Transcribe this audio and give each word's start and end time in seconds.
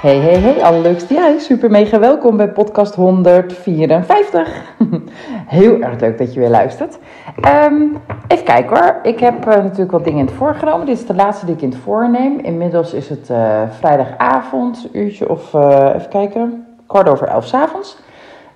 Hey, 0.00 0.18
hey, 0.18 0.38
hey, 0.38 0.62
allerleukste 0.62 1.14
jij. 1.14 1.38
Super 1.38 1.70
mega 1.70 1.98
welkom 1.98 2.36
bij 2.36 2.48
podcast 2.48 2.94
154. 2.94 4.74
Heel 5.46 5.80
erg 5.80 6.00
leuk 6.00 6.18
dat 6.18 6.34
je 6.34 6.40
weer 6.40 6.48
luistert. 6.48 6.98
Ehm, 7.40 7.82
even 8.28 8.44
kijken 8.44 8.78
hoor. 8.78 8.98
Ik 9.02 9.20
heb 9.20 9.46
uh, 9.46 9.54
natuurlijk 9.54 9.90
wat 9.90 10.04
dingen 10.04 10.18
in 10.18 10.26
het 10.26 10.34
voorgenomen. 10.34 10.86
Dit 10.86 10.98
is 10.98 11.06
de 11.06 11.14
laatste 11.14 11.46
die 11.46 11.54
ik 11.54 11.62
in 11.62 11.68
het 11.68 11.78
voorneem. 11.78 12.38
Inmiddels 12.38 12.92
is 12.92 13.08
het 13.08 13.28
uh, 13.30 13.62
vrijdagavond, 13.70 14.88
uurtje 14.92 15.28
of 15.28 15.54
uh, 15.54 15.92
even 15.94 16.08
kijken, 16.08 16.66
kwart 16.86 17.08
over 17.08 17.28
elf 17.28 17.46
s 17.46 17.54
avonds. 17.54 17.98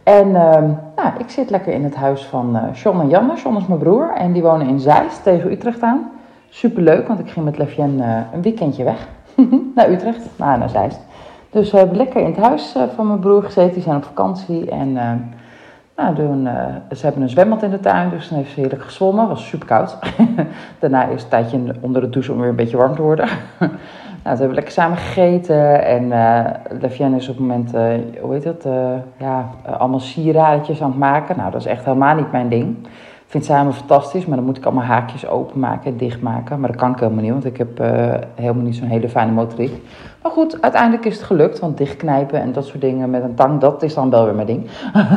En 0.03 0.37
ehm, 0.37 0.69
nou, 0.97 1.09
ik 1.19 1.31
zit 1.31 1.51
lekker 1.51 1.73
in 1.73 1.85
het 1.85 1.95
huis 1.95 2.25
van 2.25 2.61
John 2.73 3.01
en 3.01 3.09
Janne. 3.09 3.35
John 3.37 3.57
is 3.57 3.67
mijn 3.67 3.81
broer 3.81 4.13
en 4.15 4.33
die 4.33 4.43
wonen 4.43 4.69
in 4.69 4.81
Zeist 4.81 5.23
tegen 5.23 5.51
Utrecht 5.51 5.83
aan. 5.83 6.11
Super 6.49 6.83
leuk, 6.83 7.09
want 7.09 7.21
ik 7.21 7.31
ging 7.31 7.45
met 7.45 7.59
Lefjen 7.59 8.01
een 8.33 8.43
weekendje 8.43 8.85
weg 8.85 9.09
naar 9.75 9.91
Utrecht, 9.91 10.29
nou, 10.37 10.59
naar 10.59 10.71
Zeist. 10.71 11.01
Dus 11.55 11.71
we 11.71 11.79
hebben 11.79 11.97
lekker 11.97 12.21
in 12.21 12.27
het 12.27 12.45
huis 12.45 12.77
van 12.95 13.07
mijn 13.07 13.19
broer 13.19 13.43
gezeten. 13.43 13.73
Die 13.73 13.83
zijn 13.83 13.97
op 13.97 14.05
vakantie 14.05 14.71
en 14.71 14.97
nou, 15.97 16.15
doen, 16.15 16.47
uh, 16.47 16.67
ze 16.97 17.05
hebben 17.05 17.23
een 17.23 17.29
zwembad 17.29 17.63
in 17.63 17.71
de 17.71 17.81
tuin, 17.81 18.11
dus 18.11 18.29
dan 18.29 18.39
heeft 18.39 18.53
ze 18.53 18.61
heerlijk 18.61 18.83
gezwommen. 18.83 19.29
was 19.29 19.49
super 19.49 19.67
koud. 19.67 19.99
Daarna 20.81 21.05
is 21.05 21.21
het 21.21 21.31
tijdje 21.31 21.59
onder 21.81 22.01
de 22.01 22.09
douche 22.09 22.33
om 22.33 22.39
weer 22.39 22.49
een 22.49 22.57
beetje 22.57 22.77
warm 22.77 22.95
te 22.95 23.03
worden. 23.03 23.27
nou, 23.59 23.71
we 24.23 24.29
hebben 24.29 24.55
lekker 24.55 24.73
samen 24.73 24.97
gegeten. 24.97 25.85
En 25.85 26.05
uh, 26.83 27.17
is 27.17 27.29
op 27.29 27.37
het 27.37 27.39
moment, 27.39 27.71
hoe 28.21 28.33
heet 28.33 28.43
dat, 28.43 28.67
ja, 29.17 29.51
allemaal 29.79 30.01
sieraadjes 30.01 30.83
aan 30.83 30.91
het 30.91 30.99
maken. 30.99 31.37
Nou, 31.37 31.51
dat 31.51 31.61
is 31.61 31.67
echt 31.67 31.85
helemaal 31.85 32.15
niet 32.15 32.33
mijn 32.33 32.49
ding. 32.49 32.77
Ik 33.25 33.41
vind 33.41 33.45
samen 33.45 33.75
fantastisch, 33.75 34.27
maar 34.27 34.37
dan 34.37 34.47
moet 34.47 34.57
ik 34.57 34.65
allemaal 34.65 34.85
haakjes 34.85 35.27
openmaken 35.27 35.91
en 35.91 35.97
dichtmaken. 35.97 36.61
Maar 36.61 36.71
dat 36.71 36.81
kan 36.81 36.93
ik 36.93 36.99
helemaal 36.99 37.23
niet, 37.23 37.33
want 37.33 37.45
ik 37.45 37.57
heb 37.57 37.79
helemaal 38.35 38.65
niet 38.65 38.77
zo'n 38.77 38.89
hele 38.89 39.09
fijne 39.09 39.33
motoriek. 39.33 39.83
Maar 40.25 40.33
goed, 40.33 40.63
uiteindelijk 40.63 41.05
is 41.05 41.17
het 41.17 41.25
gelukt. 41.25 41.59
Want 41.59 41.79
dichtknijpen 41.79 42.41
en 42.41 42.53
dat 42.53 42.67
soort 42.67 42.81
dingen 42.81 43.11
met 43.11 43.23
een 43.23 43.35
tang, 43.35 43.61
dat 43.61 43.83
is 43.83 43.95
dan 43.95 44.11
wel 44.11 44.25
weer 44.25 44.35
mijn 44.35 44.47
ding. 44.47 44.71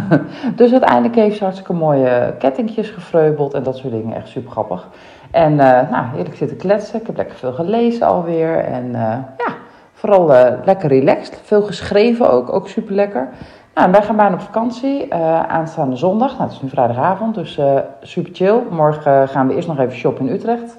dus 0.55 0.71
uiteindelijk 0.71 1.15
heeft 1.15 1.37
ze 1.37 1.43
hartstikke 1.43 1.73
mooie 1.73 2.35
kettingjes 2.39 2.89
gefreubeld 2.89 3.53
en 3.53 3.63
dat 3.63 3.77
soort 3.77 3.93
dingen. 3.93 4.15
Echt 4.15 4.27
super 4.27 4.51
grappig. 4.51 4.87
En 5.31 5.51
uh, 5.51 5.57
nou, 5.91 6.05
heerlijk 6.13 6.35
zitten 6.35 6.57
kletsen. 6.57 6.99
Ik 6.99 7.07
heb 7.07 7.17
lekker 7.17 7.35
veel 7.35 7.53
gelezen 7.53 8.07
alweer. 8.07 8.57
En 8.57 8.85
uh, 8.85 8.95
ja, 9.37 9.55
vooral 9.93 10.27
lekker 10.65 10.89
relaxed. 10.89 11.39
Veel 11.43 11.61
geschreven 11.61 12.31
ook, 12.31 12.53
ook 12.53 12.67
super 12.67 12.95
lekker. 12.95 13.29
Nou, 13.77 13.91
wij 13.91 14.01
gaan 14.01 14.15
bijna 14.15 14.33
op 14.33 14.41
vakantie. 14.41 15.13
aanstaande 15.47 15.95
zondag. 15.95 16.31
Nou, 16.31 16.43
het 16.43 16.51
is 16.51 16.61
nu 16.61 16.69
vrijdagavond, 16.69 17.35
dus 17.35 17.59
super 18.01 18.31
chill. 18.33 18.61
Morgen 18.69 19.27
gaan 19.27 19.47
we 19.47 19.55
eerst 19.55 19.67
nog 19.67 19.79
even 19.79 19.97
shoppen 19.97 20.27
in 20.27 20.33
Utrecht. 20.33 20.77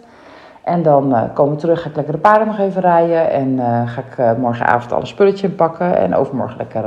En 0.63 0.83
dan 0.83 1.31
komen 1.35 1.55
we 1.55 1.61
terug, 1.61 1.83
ga 1.83 1.89
ik 1.89 1.97
lekker 1.97 2.15
de 2.15 2.21
paarden 2.21 2.47
nog 2.47 2.59
even 2.59 2.81
rijden. 2.81 3.31
En 3.31 3.61
ga 3.89 4.01
ik 4.01 4.39
morgenavond 4.39 4.93
alle 4.93 5.07
spulletjes 5.07 5.51
inpakken. 5.51 5.97
En 5.97 6.15
overmorgen 6.15 6.57
lekker 6.57 6.83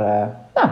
nou, 0.54 0.68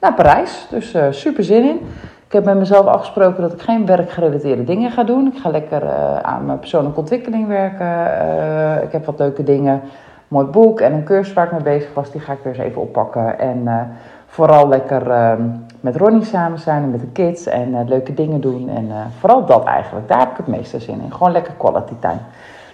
naar 0.00 0.14
Parijs. 0.14 0.66
Dus 0.70 0.96
super 1.10 1.44
zin 1.44 1.68
in. 1.68 1.80
Ik 2.26 2.32
heb 2.32 2.44
met 2.44 2.58
mezelf 2.58 2.86
afgesproken 2.86 3.42
dat 3.42 3.52
ik 3.52 3.60
geen 3.60 3.86
werkgerelateerde 3.86 4.64
dingen 4.64 4.90
ga 4.90 5.04
doen. 5.04 5.26
Ik 5.26 5.40
ga 5.40 5.50
lekker 5.50 5.92
aan 6.22 6.46
mijn 6.46 6.58
persoonlijke 6.58 7.00
ontwikkeling 7.00 7.46
werken. 7.48 8.82
ik 8.82 8.92
heb 8.92 9.04
wat 9.04 9.18
leuke 9.18 9.42
dingen. 9.42 9.80
mooi 10.28 10.46
boek 10.46 10.80
en 10.80 10.92
een 10.92 11.04
cursus 11.04 11.34
waar 11.34 11.44
ik 11.44 11.52
mee 11.52 11.62
bezig 11.62 11.94
was. 11.94 12.10
Die 12.10 12.20
ga 12.20 12.32
ik 12.32 12.38
weer 12.42 12.52
eens 12.52 12.62
even 12.62 12.82
oppakken. 12.82 13.38
En 13.38 13.68
vooral 14.28 14.68
lekker 14.68 15.10
ehm, 15.10 15.42
met 15.80 15.96
Ronnie 15.96 16.24
samen 16.24 16.58
zijn 16.58 16.82
en 16.82 16.90
met 16.90 17.00
de 17.00 17.06
kids. 17.06 17.46
En 17.46 17.88
leuke 17.88 18.14
dingen 18.14 18.40
doen. 18.40 18.68
En 18.68 18.90
vooral 19.18 19.46
dat 19.46 19.64
eigenlijk. 19.64 20.08
Daar 20.08 20.18
heb 20.18 20.30
ik 20.30 20.36
het 20.36 20.46
meeste 20.46 20.80
zin 20.80 21.00
in. 21.00 21.12
Gewoon 21.12 21.32
lekker 21.32 21.52
quality 21.52 21.94
time. 22.00 22.20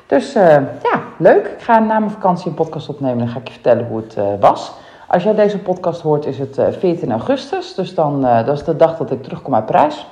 Dus 0.06 0.36
uh, 0.36 0.44
ja, 0.82 1.00
leuk. 1.16 1.46
Ik 1.46 1.62
ga 1.62 1.78
na 1.78 1.98
mijn 1.98 2.10
vakantie 2.10 2.48
een 2.48 2.54
podcast 2.54 2.88
opnemen 2.88 3.20
en 3.20 3.28
ga 3.28 3.38
ik 3.38 3.46
je 3.46 3.52
vertellen 3.52 3.86
hoe 3.86 4.02
het 4.06 4.40
was. 4.40 4.72
Als 5.08 5.22
jij 5.22 5.34
deze 5.34 5.58
podcast 5.58 6.00
hoort, 6.00 6.26
is 6.26 6.38
het 6.38 6.58
uh, 6.58 6.66
eh, 6.66 6.72
14 6.72 7.10
augustus. 7.10 7.74
Dus 7.74 7.94
dan, 7.94 8.20
dat 8.20 8.48
is 8.48 8.64
de 8.64 8.76
dag 8.76 8.96
dat 8.96 9.10
ik 9.10 9.22
terugkom 9.22 9.54
uit 9.54 9.66
Parijs. 9.66 10.06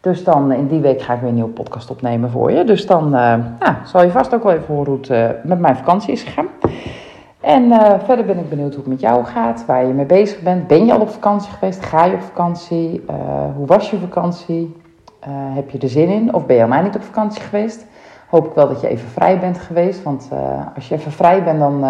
Dus 0.00 0.24
dan 0.24 0.52
in 0.52 0.66
die 0.66 0.80
week 0.80 1.02
ga 1.02 1.14
ik 1.14 1.20
weer 1.20 1.28
een 1.28 1.34
nieuwe 1.34 1.50
podcast 1.50 1.90
opnemen 1.90 2.30
voor 2.30 2.52
je. 2.52 2.64
Dus 2.64 2.86
dan 2.86 3.16
zal 3.84 4.02
je 4.02 4.10
vast 4.10 4.34
ook 4.34 4.42
wel 4.42 4.52
even 4.52 4.74
horen 4.74 4.92
hoe 4.92 5.16
het 5.16 5.44
met 5.44 5.58
mijn 5.58 5.76
vakantie 5.76 6.12
is 6.12 6.22
gegaan. 6.22 6.46
En 7.42 7.72
verder 8.04 8.24
ben 8.24 8.38
ik 8.38 8.48
benieuwd 8.48 8.74
hoe 8.74 8.82
het 8.82 8.92
met 8.92 9.00
jou 9.00 9.24
gaat, 9.24 9.66
waar 9.66 9.86
je 9.86 9.92
mee 9.92 10.06
bezig 10.06 10.40
bent. 10.40 10.66
Ben 10.66 10.86
je 10.86 10.92
al 10.92 11.00
op 11.00 11.10
vakantie 11.10 11.52
geweest? 11.52 11.84
Ga 11.84 12.04
je 12.04 12.14
op 12.14 12.22
vakantie? 12.22 13.04
hoe 13.56 13.66
was 13.66 13.90
je 13.90 13.98
vakantie? 13.98 14.76
heb 15.30 15.70
je 15.70 15.78
er 15.78 15.88
zin 15.88 16.08
in? 16.08 16.34
Of 16.34 16.46
ben 16.46 16.56
je 16.56 16.62
al 16.62 16.68
mij 16.68 16.82
niet 16.82 16.96
op 16.96 17.02
vakantie 17.02 17.42
geweest? 17.42 17.86
hoop 18.28 18.46
ik 18.46 18.54
wel 18.54 18.68
dat 18.68 18.80
je 18.80 18.88
even 18.88 19.08
vrij 19.08 19.38
bent 19.38 19.58
geweest. 19.58 20.02
Want 20.02 20.28
als 20.74 20.88
je 20.88 20.94
even 20.94 21.12
vrij 21.12 21.44
bent, 21.44 21.58
dan, 21.58 21.80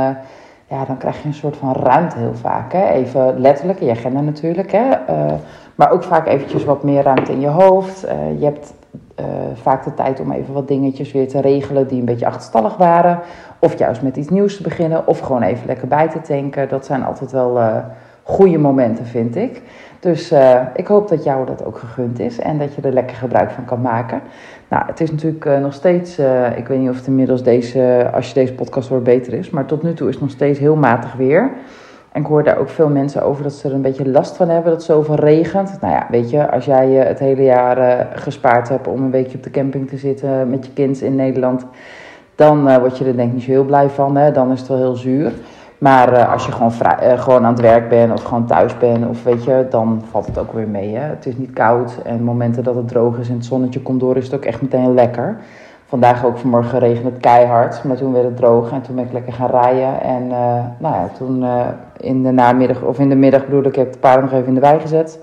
ja, 0.68 0.84
dan 0.86 0.96
krijg 0.98 1.22
je 1.22 1.28
een 1.28 1.34
soort 1.34 1.56
van 1.56 1.72
ruimte 1.72 2.18
heel 2.18 2.34
vaak. 2.34 2.72
Hè? 2.72 2.88
Even 2.88 3.40
letterlijk, 3.40 3.80
in 3.80 3.86
je 3.86 3.92
agenda 3.92 4.20
natuurlijk. 4.20 4.72
Hè? 4.72 4.84
Maar 5.74 5.90
ook 5.90 6.02
vaak 6.02 6.26
eventjes 6.26 6.64
wat 6.64 6.82
meer 6.82 7.02
ruimte 7.02 7.32
in 7.32 7.40
je 7.40 7.48
hoofd. 7.48 8.00
je 8.38 8.44
hebt 8.44 8.74
vaak 9.54 9.84
de 9.84 9.94
tijd 9.94 10.20
om 10.20 10.32
even 10.32 10.54
wat 10.54 10.68
dingetjes 10.68 11.12
weer 11.12 11.28
te 11.28 11.40
regelen 11.40 11.88
die 11.88 11.98
een 11.98 12.04
beetje 12.04 12.26
achterstallig 12.26 12.76
waren. 12.76 13.20
Of 13.58 13.78
juist 13.78 14.02
met 14.02 14.16
iets 14.16 14.28
nieuws 14.28 14.56
te 14.56 14.62
beginnen. 14.62 15.06
Of 15.06 15.18
gewoon 15.18 15.42
even 15.42 15.66
lekker 15.66 15.88
bij 15.88 16.08
te 16.08 16.20
tanken. 16.20 16.68
Dat 16.68 16.86
zijn 16.86 17.04
altijd 17.04 17.32
wel 17.32 17.58
goede 18.22 18.58
momenten, 18.58 19.06
vind 19.06 19.36
ik. 19.36 19.62
Dus 20.00 20.32
uh, 20.32 20.60
ik 20.74 20.86
hoop 20.86 21.08
dat 21.08 21.24
jou 21.24 21.46
dat 21.46 21.64
ook 21.64 21.78
gegund 21.78 22.18
is 22.18 22.38
en 22.38 22.58
dat 22.58 22.74
je 22.74 22.82
er 22.82 22.92
lekker 22.92 23.16
gebruik 23.16 23.50
van 23.50 23.64
kan 23.64 23.80
maken. 23.80 24.20
Nou, 24.68 24.86
het 24.86 25.00
is 25.00 25.10
natuurlijk 25.10 25.44
uh, 25.44 25.58
nog 25.58 25.72
steeds, 25.72 26.18
uh, 26.18 26.56
ik 26.56 26.66
weet 26.66 26.78
niet 26.78 26.88
of 26.88 26.96
het 26.96 27.06
inmiddels 27.06 27.42
deze, 27.42 28.10
als 28.14 28.28
je 28.28 28.34
deze 28.34 28.54
podcast 28.54 28.88
hoort, 28.88 29.02
beter 29.02 29.32
is. 29.32 29.50
Maar 29.50 29.64
tot 29.64 29.82
nu 29.82 29.94
toe 29.94 30.08
is 30.08 30.14
het 30.14 30.22
nog 30.22 30.32
steeds 30.32 30.58
heel 30.58 30.76
matig 30.76 31.12
weer. 31.12 31.50
En 32.12 32.20
ik 32.20 32.26
hoor 32.26 32.44
daar 32.44 32.58
ook 32.58 32.68
veel 32.68 32.88
mensen 32.88 33.22
over 33.22 33.42
dat 33.42 33.52
ze 33.52 33.68
er 33.68 33.74
een 33.74 33.82
beetje 33.82 34.08
last 34.08 34.36
van 34.36 34.48
hebben 34.48 34.70
dat 34.70 34.80
het 34.80 34.90
zoveel 34.90 35.14
regent. 35.14 35.80
Nou 35.80 35.92
ja, 35.92 36.06
weet 36.10 36.30
je, 36.30 36.50
als 36.50 36.64
jij 36.64 36.90
het 36.90 37.18
hele 37.18 37.42
jaar 37.42 38.06
gespaard 38.14 38.68
hebt 38.68 38.88
om 38.88 39.02
een 39.02 39.10
weekje 39.10 39.36
op 39.36 39.42
de 39.42 39.50
camping 39.50 39.88
te 39.88 39.96
zitten 39.96 40.50
met 40.50 40.66
je 40.66 40.72
kind 40.72 41.00
in 41.00 41.16
Nederland, 41.16 41.66
dan 42.34 42.78
word 42.80 42.98
je 42.98 43.04
er 43.04 43.16
denk 43.16 43.28
ik 43.28 43.34
niet 43.34 43.42
zo 43.42 43.50
heel 43.50 43.64
blij 43.64 43.88
van. 43.88 44.16
Hè? 44.16 44.32
Dan 44.32 44.52
is 44.52 44.58
het 44.58 44.68
wel 44.68 44.78
heel 44.78 44.94
zuur. 44.94 45.32
Maar 45.78 46.26
als 46.26 46.46
je 46.46 46.52
gewoon, 46.52 46.72
vrij, 46.72 47.18
gewoon 47.18 47.44
aan 47.44 47.52
het 47.52 47.62
werk 47.62 47.88
bent 47.88 48.12
of 48.12 48.22
gewoon 48.22 48.46
thuis 48.46 48.78
bent, 48.78 49.08
of 49.08 49.22
weet 49.22 49.44
je, 49.44 49.66
dan 49.70 50.02
valt 50.10 50.26
het 50.26 50.38
ook 50.38 50.52
weer 50.52 50.68
mee. 50.68 50.94
Hè? 50.94 51.08
Het 51.08 51.26
is 51.26 51.36
niet 51.36 51.52
koud 51.52 51.98
en 52.04 52.22
momenten 52.22 52.64
dat 52.64 52.74
het 52.74 52.88
droog 52.88 53.18
is 53.18 53.28
en 53.28 53.34
het 53.34 53.44
zonnetje 53.44 53.80
komt 53.80 54.00
door, 54.00 54.16
is 54.16 54.24
het 54.24 54.34
ook 54.34 54.44
echt 54.44 54.62
meteen 54.62 54.94
lekker. 54.94 55.36
Vandaag 55.92 56.24
ook 56.24 56.38
vanmorgen 56.38 56.78
regende 56.78 57.10
het 57.10 57.20
keihard, 57.20 57.84
maar 57.84 57.96
toen 57.96 58.12
werd 58.12 58.24
het 58.24 58.36
droog 58.36 58.70
en 58.70 58.82
toen 58.82 58.94
ben 58.94 59.04
ik 59.04 59.12
lekker 59.12 59.32
gaan 59.32 59.50
rijden. 59.50 60.00
En 60.00 60.22
uh, 60.22 60.64
nou 60.78 60.94
ja, 60.94 61.08
toen 61.18 61.44
in 61.96 62.22
de 62.22 62.30
namiddag, 62.30 62.82
of 62.82 62.98
in 62.98 63.08
de 63.08 63.14
middag 63.14 63.44
bedoel 63.44 63.64
ik, 63.64 63.74
heb 63.74 63.86
ik 63.86 63.92
de 63.92 63.98
paarden 63.98 64.24
nog 64.24 64.32
even 64.32 64.46
in 64.46 64.54
de 64.54 64.60
wei 64.60 64.80
gezet. 64.80 65.18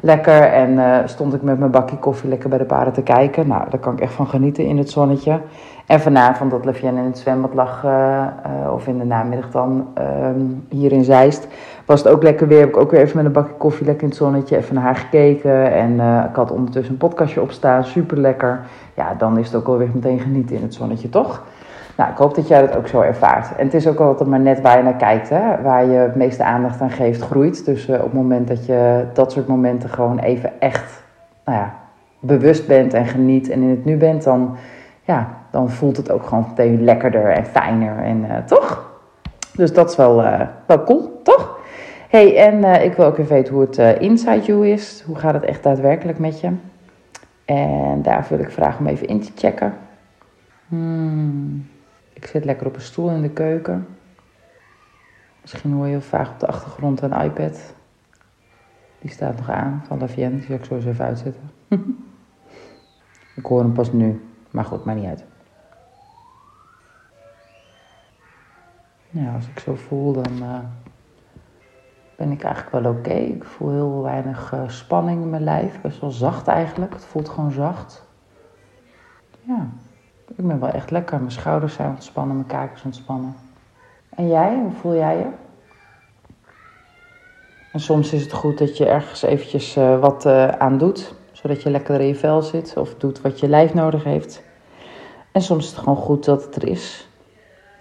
Lekker 0.00 0.42
en 0.42 1.02
stond 1.08 1.34
ik 1.34 1.42
met 1.42 1.58
mijn 1.58 1.70
bakje 1.70 1.96
koffie 1.96 2.28
lekker 2.28 2.48
bij 2.48 2.58
de 2.58 2.64
paarden 2.64 2.92
te 2.92 3.02
kijken. 3.02 3.48
Nou, 3.48 3.70
daar 3.70 3.80
kan 3.80 3.92
ik 3.92 4.00
echt 4.00 4.12
van 4.12 4.26
genieten 4.26 4.64
in 4.64 4.78
het 4.78 4.90
zonnetje. 4.90 5.40
En 5.86 6.00
vanavond 6.00 6.50
dat 6.50 6.64
Levienne 6.64 7.00
in 7.00 7.06
het 7.06 7.18
zwembad 7.18 7.54
lag, 7.54 7.86
of 8.72 8.86
in 8.86 8.98
de 8.98 9.04
namiddag 9.04 9.50
dan, 9.50 9.88
uh, 9.98 10.04
hier 10.68 10.92
in 10.92 11.04
Zeist, 11.04 11.48
was 11.90 12.02
het 12.02 12.12
ook 12.12 12.22
lekker 12.22 12.48
weer. 12.48 12.60
Heb 12.60 12.68
ik 12.68 12.76
ook 12.76 12.90
weer 12.90 13.00
even 13.00 13.16
met 13.16 13.26
een 13.26 13.32
bakje 13.32 13.54
koffie 13.54 13.86
lekker 13.86 14.02
in 14.02 14.08
het 14.08 14.18
zonnetje 14.18 14.56
even 14.56 14.74
naar 14.74 14.84
haar 14.84 14.96
gekeken. 14.96 15.72
En 15.72 16.00
eh, 16.00 16.24
ik 16.28 16.36
had 16.36 16.50
ondertussen 16.50 16.92
een 16.92 16.98
podcastje 16.98 17.40
opstaan, 17.40 17.84
super 17.84 18.18
lekker. 18.18 18.60
Ja, 18.94 19.14
dan 19.14 19.38
is 19.38 19.46
het 19.46 19.54
ook 19.54 19.66
alweer 19.66 19.88
meteen 19.94 20.20
genieten 20.20 20.56
in 20.56 20.62
het 20.62 20.74
zonnetje, 20.74 21.08
toch? 21.08 21.42
Nou, 21.96 22.10
ik 22.10 22.16
hoop 22.16 22.34
dat 22.34 22.48
jij 22.48 22.60
dat 22.60 22.76
ook 22.76 22.86
zo 22.86 23.00
ervaart. 23.00 23.56
En 23.56 23.64
het 23.64 23.74
is 23.74 23.86
ook 23.86 23.98
altijd 23.98 24.28
maar 24.28 24.40
net 24.40 24.60
waar 24.60 24.76
je 24.76 24.82
naar 24.82 24.96
kijkt, 24.96 25.28
hè? 25.28 25.62
waar 25.62 25.84
je 25.84 25.96
het 25.96 26.14
meeste 26.14 26.44
aandacht 26.44 26.80
aan 26.80 26.90
geeft, 26.90 27.22
groeit. 27.22 27.64
Dus 27.64 27.88
op 27.88 28.02
het 28.02 28.12
moment 28.12 28.48
dat 28.48 28.66
je 28.66 29.04
dat 29.12 29.32
soort 29.32 29.46
momenten 29.46 29.88
gewoon 29.88 30.18
even 30.18 30.60
echt 30.60 31.02
nou 31.44 31.58
ja, 31.58 31.74
bewust 32.20 32.66
bent 32.66 32.94
en 32.94 33.06
geniet 33.06 33.50
en 33.50 33.62
in 33.62 33.70
het 33.70 33.84
nu 33.84 33.96
bent, 33.96 34.24
dan 34.24 34.56
ja, 35.02 35.28
dan 35.50 35.70
voelt 35.70 35.96
het 35.96 36.10
ook 36.10 36.26
gewoon 36.26 36.46
meteen 36.48 36.84
lekkerder 36.84 37.32
en 37.32 37.46
fijner. 37.46 37.98
En 37.98 38.24
uh, 38.24 38.36
toch? 38.46 38.90
Dus 39.52 39.72
dat 39.72 39.90
is 39.90 39.96
wel, 39.96 40.24
wel 40.66 40.84
cool, 40.84 41.20
toch? 41.22 41.58
Hey, 42.10 42.36
en 42.36 42.54
uh, 42.54 42.84
ik 42.84 42.92
wil 42.92 43.06
ook 43.06 43.18
even 43.18 43.34
weten 43.34 43.54
hoe 43.54 43.62
het 43.70 44.00
inside 44.00 44.42
you 44.42 44.68
is. 44.68 45.02
Hoe 45.06 45.16
gaat 45.16 45.34
het 45.34 45.44
echt 45.44 45.62
daadwerkelijk 45.62 46.18
met 46.18 46.40
je? 46.40 46.52
En 47.44 48.02
daarvoor 48.02 48.36
wil 48.36 48.46
ik 48.46 48.52
vragen 48.52 48.80
om 48.80 48.86
even 48.86 49.06
in 49.06 49.20
te 49.20 49.32
checken. 49.36 49.74
Hmm. 50.68 51.68
Ik 52.12 52.26
zit 52.26 52.44
lekker 52.44 52.66
op 52.66 52.74
een 52.74 52.80
stoel 52.80 53.10
in 53.10 53.22
de 53.22 53.30
keuken. 53.30 53.86
Misschien 55.40 55.72
hoor 55.72 55.84
je 55.84 55.90
heel 55.90 56.00
vaak 56.00 56.28
op 56.28 56.40
de 56.40 56.46
achtergrond 56.46 57.00
een 57.00 57.22
iPad. 57.22 57.74
Die 59.00 59.10
staat 59.10 59.36
nog 59.36 59.50
aan 59.50 59.84
van 59.86 59.98
Lavienne. 59.98 60.36
Die 60.36 60.46
zal 60.46 60.56
ik 60.56 60.64
zo 60.64 60.76
even 60.76 61.04
uitzetten. 61.04 61.50
Ik 63.36 63.46
hoor 63.46 63.60
hem 63.60 63.72
pas 63.72 63.92
nu. 63.92 64.20
Maar 64.50 64.64
goed, 64.64 64.84
maakt 64.84 64.98
niet 64.98 65.08
uit. 65.08 65.24
Ja, 69.10 69.34
als 69.34 69.48
ik 69.48 69.58
zo 69.58 69.74
voel, 69.74 70.12
dan 70.12 70.32
uh, 70.42 70.58
ben 72.20 72.30
ik 72.30 72.42
eigenlijk 72.42 72.84
wel 72.84 72.92
oké. 72.92 73.12
Ik 73.12 73.44
voel 73.44 73.70
heel 73.70 74.02
weinig 74.02 74.52
uh, 74.54 74.60
spanning 74.66 75.22
in 75.22 75.30
mijn 75.30 75.44
lijf. 75.44 75.80
Best 75.80 76.00
wel 76.00 76.10
zacht 76.10 76.48
eigenlijk. 76.48 76.92
Het 76.92 77.04
voelt 77.04 77.28
gewoon 77.28 77.50
zacht. 77.50 78.06
Ja, 79.42 79.66
ik 80.28 80.46
ben 80.46 80.60
wel 80.60 80.68
echt 80.68 80.90
lekker. 80.90 81.18
Mijn 81.18 81.30
schouders 81.30 81.74
zijn 81.74 81.88
ontspannen, 81.88 82.36
mijn 82.36 82.48
kaak 82.48 82.74
is 82.74 82.82
ontspannen. 82.82 83.34
En 84.14 84.28
jij, 84.28 84.54
hoe 84.54 84.70
voel 84.70 84.94
jij 84.94 85.18
je? 85.18 85.26
En 87.72 87.80
soms 87.80 88.12
is 88.12 88.22
het 88.22 88.32
goed 88.32 88.58
dat 88.58 88.76
je 88.76 88.86
ergens 88.86 89.22
eventjes 89.22 89.76
uh, 89.76 89.98
wat 89.98 90.26
aan 90.58 90.78
doet 90.78 91.14
zodat 91.32 91.62
je 91.62 91.70
lekker 91.70 92.00
in 92.00 92.06
je 92.06 92.14
vel 92.14 92.42
zit 92.42 92.76
of 92.76 92.94
doet 92.94 93.20
wat 93.20 93.40
je 93.40 93.48
lijf 93.48 93.74
nodig 93.74 94.04
heeft. 94.04 94.42
En 95.32 95.42
soms 95.42 95.64
is 95.64 95.70
het 95.70 95.78
gewoon 95.78 95.96
goed 95.96 96.24
dat 96.24 96.44
het 96.44 96.56
er 96.56 96.68
is. 96.68 97.08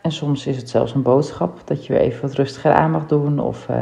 En 0.01 0.11
soms 0.11 0.47
is 0.47 0.57
het 0.57 0.69
zelfs 0.69 0.93
een 0.93 1.01
boodschap 1.01 1.61
dat 1.65 1.85
je 1.85 1.93
weer 1.93 2.01
even 2.01 2.21
wat 2.21 2.33
rustiger 2.33 2.71
aan 2.71 2.91
mag 2.91 3.05
doen 3.05 3.39
of 3.39 3.67
uh, 3.69 3.77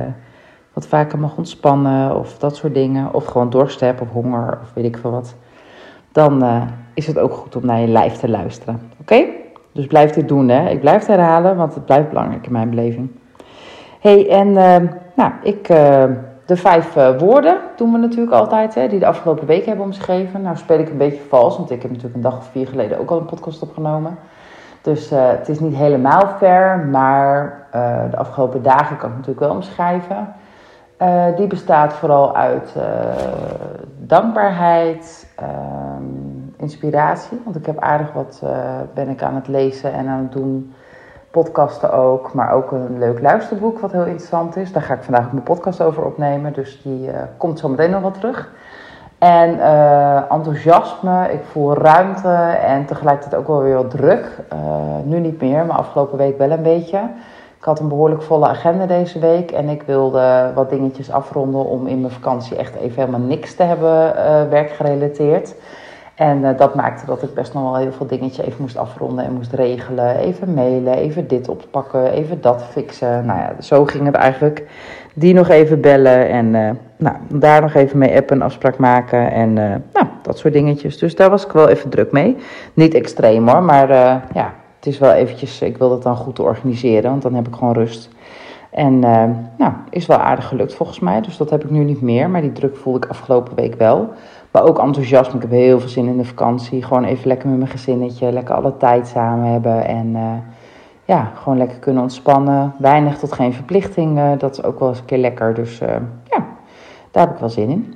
wat 0.77 0.87
vaker 0.87 1.19
mag 1.19 1.37
ontspannen 1.37 2.15
of 2.15 2.37
dat 2.37 2.55
soort 2.55 2.73
dingen. 2.73 3.13
Of 3.13 3.25
gewoon 3.25 3.49
dorst 3.49 3.79
hebt 3.79 4.01
of 4.01 4.09
honger 4.09 4.59
of 4.61 4.73
weet 4.73 4.85
ik 4.85 4.97
veel 4.97 5.11
wat. 5.11 5.35
Dan 6.11 6.43
uh, 6.43 6.61
is 6.93 7.07
het 7.07 7.19
ook 7.19 7.33
goed 7.33 7.55
om 7.55 7.65
naar 7.65 7.79
je 7.79 7.87
lijf 7.87 8.13
te 8.13 8.29
luisteren. 8.29 8.81
Oké? 9.01 9.23
Dus 9.73 9.87
blijf 9.87 10.11
dit 10.11 10.27
doen 10.27 10.49
hè. 10.49 10.69
Ik 10.69 10.79
blijf 10.79 10.99
het 10.99 11.07
herhalen, 11.07 11.55
want 11.55 11.75
het 11.75 11.85
blijft 11.85 12.09
belangrijk 12.09 12.45
in 12.45 12.51
mijn 12.51 12.69
beleving. 12.69 13.09
hey, 13.99 14.29
en 14.29 14.47
uh, 14.47 14.89
nou, 15.15 15.31
ik 15.43 15.67
de 16.45 16.55
vijf 16.55 16.93
woorden 17.19 17.57
doen 17.75 17.91
we 17.91 17.97
natuurlijk 17.97 18.31
altijd, 18.31 18.75
hè, 18.75 18.87
die 18.87 18.99
de 18.99 19.05
afgelopen 19.05 19.47
week 19.47 19.65
hebben 19.65 19.85
omschreven. 19.85 20.41
Nou 20.41 20.57
speel 20.57 20.79
ik 20.79 20.89
een 20.89 20.97
beetje 20.97 21.23
vals, 21.29 21.57
want 21.57 21.71
ik 21.71 21.81
heb 21.81 21.91
natuurlijk 21.91 22.15
een 22.15 22.29
dag 22.29 22.37
of 22.37 22.49
vier 22.51 22.67
geleden 22.67 22.99
ook 22.99 23.09
al 23.09 23.19
een 23.19 23.25
podcast 23.25 23.61
opgenomen. 23.61 24.17
Dus 24.81 25.09
het 25.09 25.49
is 25.49 25.59
niet 25.59 25.75
helemaal 25.75 26.27
fair, 26.37 26.79
maar 26.79 27.67
de 28.11 28.17
afgelopen 28.17 28.63
dagen 28.63 28.97
kan 28.97 29.09
ik 29.09 29.15
natuurlijk 29.15 29.45
wel 29.45 29.55
omschrijven. 29.55 30.33
Die 31.35 31.47
bestaat 31.47 31.93
vooral 31.93 32.35
uit 32.35 32.73
dankbaarheid, 33.97 35.27
ehm, 35.35 36.03
inspiratie. 36.57 37.41
Want 37.43 37.55
ik 37.55 37.65
heb 37.65 37.79
aardig 37.79 38.13
wat 38.13 38.43
ben 38.93 39.09
ik 39.09 39.21
aan 39.21 39.35
het 39.35 39.47
lezen 39.47 39.93
en 39.93 40.07
aan 40.07 40.19
het 40.19 40.31
doen 40.31 40.73
podcasten 41.31 41.93
ook, 41.93 42.33
maar 42.33 42.51
ook 42.51 42.71
een 42.71 42.99
leuk 42.99 43.21
luisterboek 43.21 43.79
wat 43.79 43.91
heel 43.91 44.05
interessant 44.05 44.55
is. 44.55 44.71
Daar 44.71 44.83
ga 44.83 44.93
ik 44.93 45.03
vandaag 45.03 45.25
ook 45.25 45.31
mijn 45.31 45.43
podcast 45.43 45.81
over 45.81 46.05
opnemen, 46.05 46.53
dus 46.53 46.81
die 46.81 47.09
komt 47.37 47.59
zo 47.59 47.69
meteen 47.69 47.91
nog 47.91 48.01
wel 48.01 48.11
terug. 48.11 48.51
En 49.17 49.59
enthousiasme, 50.29 51.31
ik 51.31 51.43
voel 51.51 51.73
ruimte 51.73 52.33
en 52.61 52.85
tegelijkertijd 52.85 53.41
ook 53.41 53.47
wel 53.47 53.61
weer 53.61 53.75
wat 53.75 53.89
druk. 53.89 54.39
Nu 55.03 55.19
niet 55.19 55.41
meer, 55.41 55.65
maar 55.65 55.77
afgelopen 55.77 56.17
week 56.17 56.37
wel 56.37 56.51
een 56.51 56.61
beetje. 56.61 56.99
Ik 57.57 57.63
had 57.63 57.79
een 57.79 57.87
behoorlijk 57.87 58.21
volle 58.21 58.47
agenda 58.47 58.85
deze 58.85 59.19
week 59.19 59.51
en 59.51 59.69
ik 59.69 59.81
wilde 59.81 60.51
wat 60.55 60.69
dingetjes 60.69 61.11
afronden 61.11 61.65
om 61.65 61.87
in 61.87 62.01
mijn 62.01 62.13
vakantie 62.13 62.57
echt 62.57 62.75
even 62.75 62.99
helemaal 62.99 63.27
niks 63.27 63.55
te 63.55 63.63
hebben 63.63 64.13
werkgerelateerd. 64.49 65.55
En 66.15 66.37
uh, 66.37 66.57
dat 66.57 66.75
maakte 66.75 67.05
dat 67.05 67.23
ik 67.23 67.33
best 67.33 67.53
nog 67.53 67.63
wel 67.63 67.75
heel 67.75 67.91
veel 67.91 68.07
dingetjes 68.07 68.45
even 68.45 68.61
moest 68.61 68.77
afronden 68.77 69.25
en 69.25 69.33
moest 69.33 69.53
regelen. 69.53 70.17
Even 70.17 70.53
mailen, 70.53 70.93
even 70.93 71.27
dit 71.27 71.49
oppakken, 71.49 72.11
even 72.11 72.41
dat 72.41 72.63
fixen. 72.63 73.25
Nou 73.25 73.39
ja, 73.39 73.61
zo 73.61 73.85
ging 73.85 74.05
het 74.05 74.15
eigenlijk. 74.15 74.63
Die 75.13 75.33
nog 75.33 75.49
even 75.49 75.81
bellen 75.81 76.29
en 76.29 76.53
uh, 76.53 76.69
nou, 76.97 77.15
daar 77.27 77.61
nog 77.61 77.73
even 77.73 77.97
mee 77.97 78.17
appen, 78.17 78.41
afspraak 78.41 78.77
maken 78.77 79.31
en 79.31 79.53
nou, 79.93 80.05
dat 80.21 80.37
soort 80.37 80.53
dingetjes. 80.53 80.97
Dus 80.97 81.15
daar 81.15 81.29
was 81.29 81.45
ik 81.45 81.51
wel 81.51 81.67
even 81.67 81.89
druk 81.89 82.11
mee. 82.11 82.37
Niet 82.73 82.93
extreem 82.93 83.47
hoor, 83.47 83.63
maar 83.63 83.89
ja, 84.33 84.53
is 84.87 84.99
wel 84.99 85.11
eventjes, 85.11 85.61
ik 85.61 85.77
wil 85.77 85.89
dat 85.89 86.03
dan 86.03 86.15
goed 86.15 86.39
organiseren, 86.39 87.09
want 87.09 87.21
dan 87.21 87.33
heb 87.33 87.47
ik 87.47 87.53
gewoon 87.53 87.73
rust. 87.73 88.09
En 88.69 88.99
nou, 89.57 89.73
is 89.89 90.05
wel 90.05 90.17
aardig 90.17 90.47
gelukt 90.47 90.73
volgens 90.73 90.99
mij, 90.99 91.21
dus 91.21 91.37
dat 91.37 91.49
heb 91.49 91.63
ik 91.63 91.69
nu 91.69 91.83
niet 91.83 92.01
meer. 92.01 92.29
Maar 92.29 92.41
die 92.41 92.51
druk 92.51 92.75
voelde 92.75 92.99
ik 93.05 93.09
afgelopen 93.09 93.55
week 93.55 93.75
wel. 93.75 94.09
Maar 94.51 94.63
ook 94.63 94.79
enthousiasme. 94.79 95.35
Ik 95.35 95.41
heb 95.41 95.51
heel 95.51 95.79
veel 95.79 95.89
zin 95.89 96.07
in 96.07 96.17
de 96.17 96.25
vakantie. 96.25 96.83
Gewoon 96.83 97.03
even 97.03 97.27
lekker 97.27 97.49
met 97.49 97.57
mijn 97.57 97.69
gezinnetje. 97.69 98.31
Lekker 98.31 98.55
alle 98.55 98.77
tijd 98.77 99.07
samen 99.07 99.51
hebben. 99.51 99.85
En 99.85 100.07
uh, 100.07 100.31
ja, 101.05 101.31
gewoon 101.35 101.57
lekker 101.57 101.77
kunnen 101.77 102.01
ontspannen. 102.01 102.73
Weinig 102.79 103.17
tot 103.17 103.33
geen 103.33 103.53
verplichtingen. 103.53 104.39
Dat 104.39 104.57
is 104.57 104.63
ook 104.63 104.79
wel 104.79 104.89
eens 104.89 104.99
een 104.99 105.05
keer 105.05 105.17
lekker. 105.17 105.53
Dus 105.53 105.81
uh, 105.81 105.87
ja, 106.23 106.45
daar 107.11 107.25
heb 107.25 107.33
ik 107.33 107.39
wel 107.39 107.49
zin 107.49 107.69
in. 107.69 107.95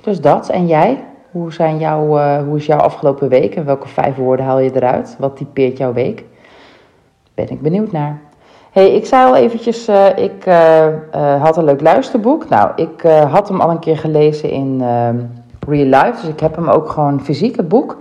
Dus 0.00 0.20
dat. 0.20 0.48
En 0.48 0.66
jij? 0.66 1.04
Hoe, 1.32 1.52
zijn 1.52 1.78
jouw, 1.78 2.18
uh, 2.18 2.38
hoe 2.42 2.56
is 2.56 2.66
jouw 2.66 2.78
afgelopen 2.78 3.28
week? 3.28 3.54
En 3.54 3.64
welke 3.64 3.88
vijf 3.88 4.16
woorden 4.16 4.46
haal 4.46 4.58
je 4.58 4.74
eruit? 4.74 5.16
Wat 5.18 5.36
typeert 5.36 5.78
jouw 5.78 5.92
week? 5.92 6.24
Ben 7.34 7.50
ik 7.50 7.62
benieuwd 7.62 7.92
naar. 7.92 8.20
hey, 8.72 8.94
ik 8.94 9.06
zei 9.06 9.26
al 9.26 9.36
eventjes, 9.36 9.88
uh, 9.88 10.06
ik 10.16 10.46
uh, 10.46 11.42
had 11.42 11.56
een 11.56 11.64
leuk 11.64 11.80
luisterboek. 11.80 12.48
Nou, 12.48 12.70
ik 12.76 13.02
had 13.30 13.48
hem 13.48 13.60
al 13.60 13.70
een 13.70 13.78
keer 13.78 13.98
gelezen 13.98 14.50
in 14.50 14.80
ehm, 14.80 15.16
Real 15.68 15.84
Life. 15.84 16.20
Dus 16.20 16.28
ik 16.30 16.40
heb 16.40 16.56
hem 16.56 16.68
ook 16.68 16.88
gewoon 16.88 17.20
fysiek, 17.20 17.56
het 17.56 17.68
boek. 17.68 17.96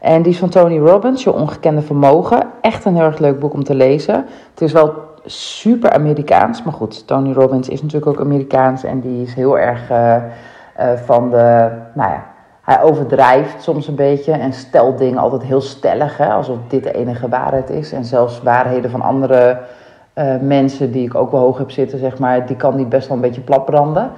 En 0.00 0.22
die 0.22 0.32
is 0.32 0.38
van 0.38 0.48
Tony 0.48 0.78
Robbins, 0.78 1.24
Je 1.24 1.32
Ongekende 1.32 1.82
Vermogen. 1.82 2.46
Echt 2.60 2.84
een 2.84 2.94
heel 2.94 3.04
erg 3.04 3.18
leuk 3.18 3.38
boek 3.38 3.52
om 3.52 3.64
te 3.64 3.74
lezen. 3.74 4.14
Het 4.50 4.60
is 4.60 4.72
wel 4.72 4.94
super 5.24 5.92
Amerikaans. 5.92 6.62
Maar 6.62 6.74
goed, 6.74 7.06
Tony 7.06 7.32
Robbins 7.32 7.68
is 7.68 7.82
natuurlijk 7.82 8.10
ook 8.10 8.24
Amerikaans. 8.24 8.84
En 8.84 9.00
die 9.00 9.22
is 9.22 9.34
heel 9.34 9.58
erg 9.58 9.80
van 11.04 11.30
de, 11.30 11.70
nou 11.94 12.10
ja, 12.10 12.33
hij 12.64 12.82
overdrijft 12.82 13.62
soms 13.62 13.88
een 13.88 13.94
beetje 13.94 14.32
en 14.32 14.52
stelt 14.52 14.98
dingen 14.98 15.18
altijd 15.18 15.42
heel 15.42 15.60
stellig. 15.60 16.16
Hè, 16.16 16.26
alsof 16.26 16.56
dit 16.68 16.82
de 16.82 16.92
enige 16.92 17.28
waarheid 17.28 17.70
is. 17.70 17.92
En 17.92 18.04
zelfs 18.04 18.42
waarheden 18.42 18.90
van 18.90 19.02
andere 19.02 19.58
uh, 20.14 20.34
mensen 20.40 20.92
die 20.92 21.06
ik 21.06 21.14
ook 21.14 21.30
wel 21.30 21.40
hoog 21.40 21.58
heb 21.58 21.70
zitten, 21.70 21.98
zeg 21.98 22.18
maar, 22.18 22.46
die 22.46 22.56
kan 22.56 22.76
die 22.76 22.86
best 22.86 23.08
wel 23.08 23.16
een 23.16 23.22
beetje 23.22 23.40
platbranden. 23.40 24.10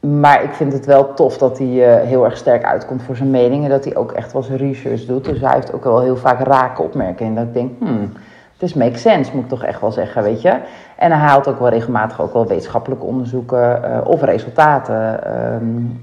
Maar 0.00 0.42
ik 0.42 0.52
vind 0.52 0.72
het 0.72 0.86
wel 0.86 1.14
tof 1.14 1.38
dat 1.38 1.58
hij 1.58 1.66
uh, 1.66 2.08
heel 2.08 2.24
erg 2.24 2.36
sterk 2.36 2.64
uitkomt 2.64 3.02
voor 3.02 3.16
zijn 3.16 3.30
mening. 3.30 3.64
En 3.64 3.70
dat 3.70 3.84
hij 3.84 3.96
ook 3.96 4.12
echt 4.12 4.32
wel 4.32 4.42
zijn 4.42 4.58
research 4.58 5.04
doet. 5.04 5.24
Dus 5.24 5.40
hij 5.40 5.54
heeft 5.54 5.72
ook 5.72 5.84
wel 5.84 6.00
heel 6.00 6.16
vaak 6.16 6.40
rake 6.40 6.82
opmerkingen. 6.82 7.34
Dat 7.34 7.44
ik 7.44 7.54
denk, 7.54 7.70
hmm, 7.78 8.12
this 8.62 8.74
makes 8.74 9.00
sense, 9.00 9.30
moet 9.34 9.42
ik 9.42 9.48
toch 9.48 9.64
echt 9.64 9.80
wel 9.80 9.92
zeggen, 9.92 10.22
weet 10.22 10.42
je. 10.42 10.58
En 10.96 11.10
hij 11.10 11.20
haalt 11.20 11.48
ook 11.48 11.58
wel 11.58 11.68
regelmatig 11.68 12.20
ook 12.20 12.32
wel 12.32 12.46
wetenschappelijke 12.46 13.04
onderzoeken 13.04 13.82
uh, 13.84 13.98
of 14.04 14.22
resultaten 14.22 15.20
uh, 15.26 15.32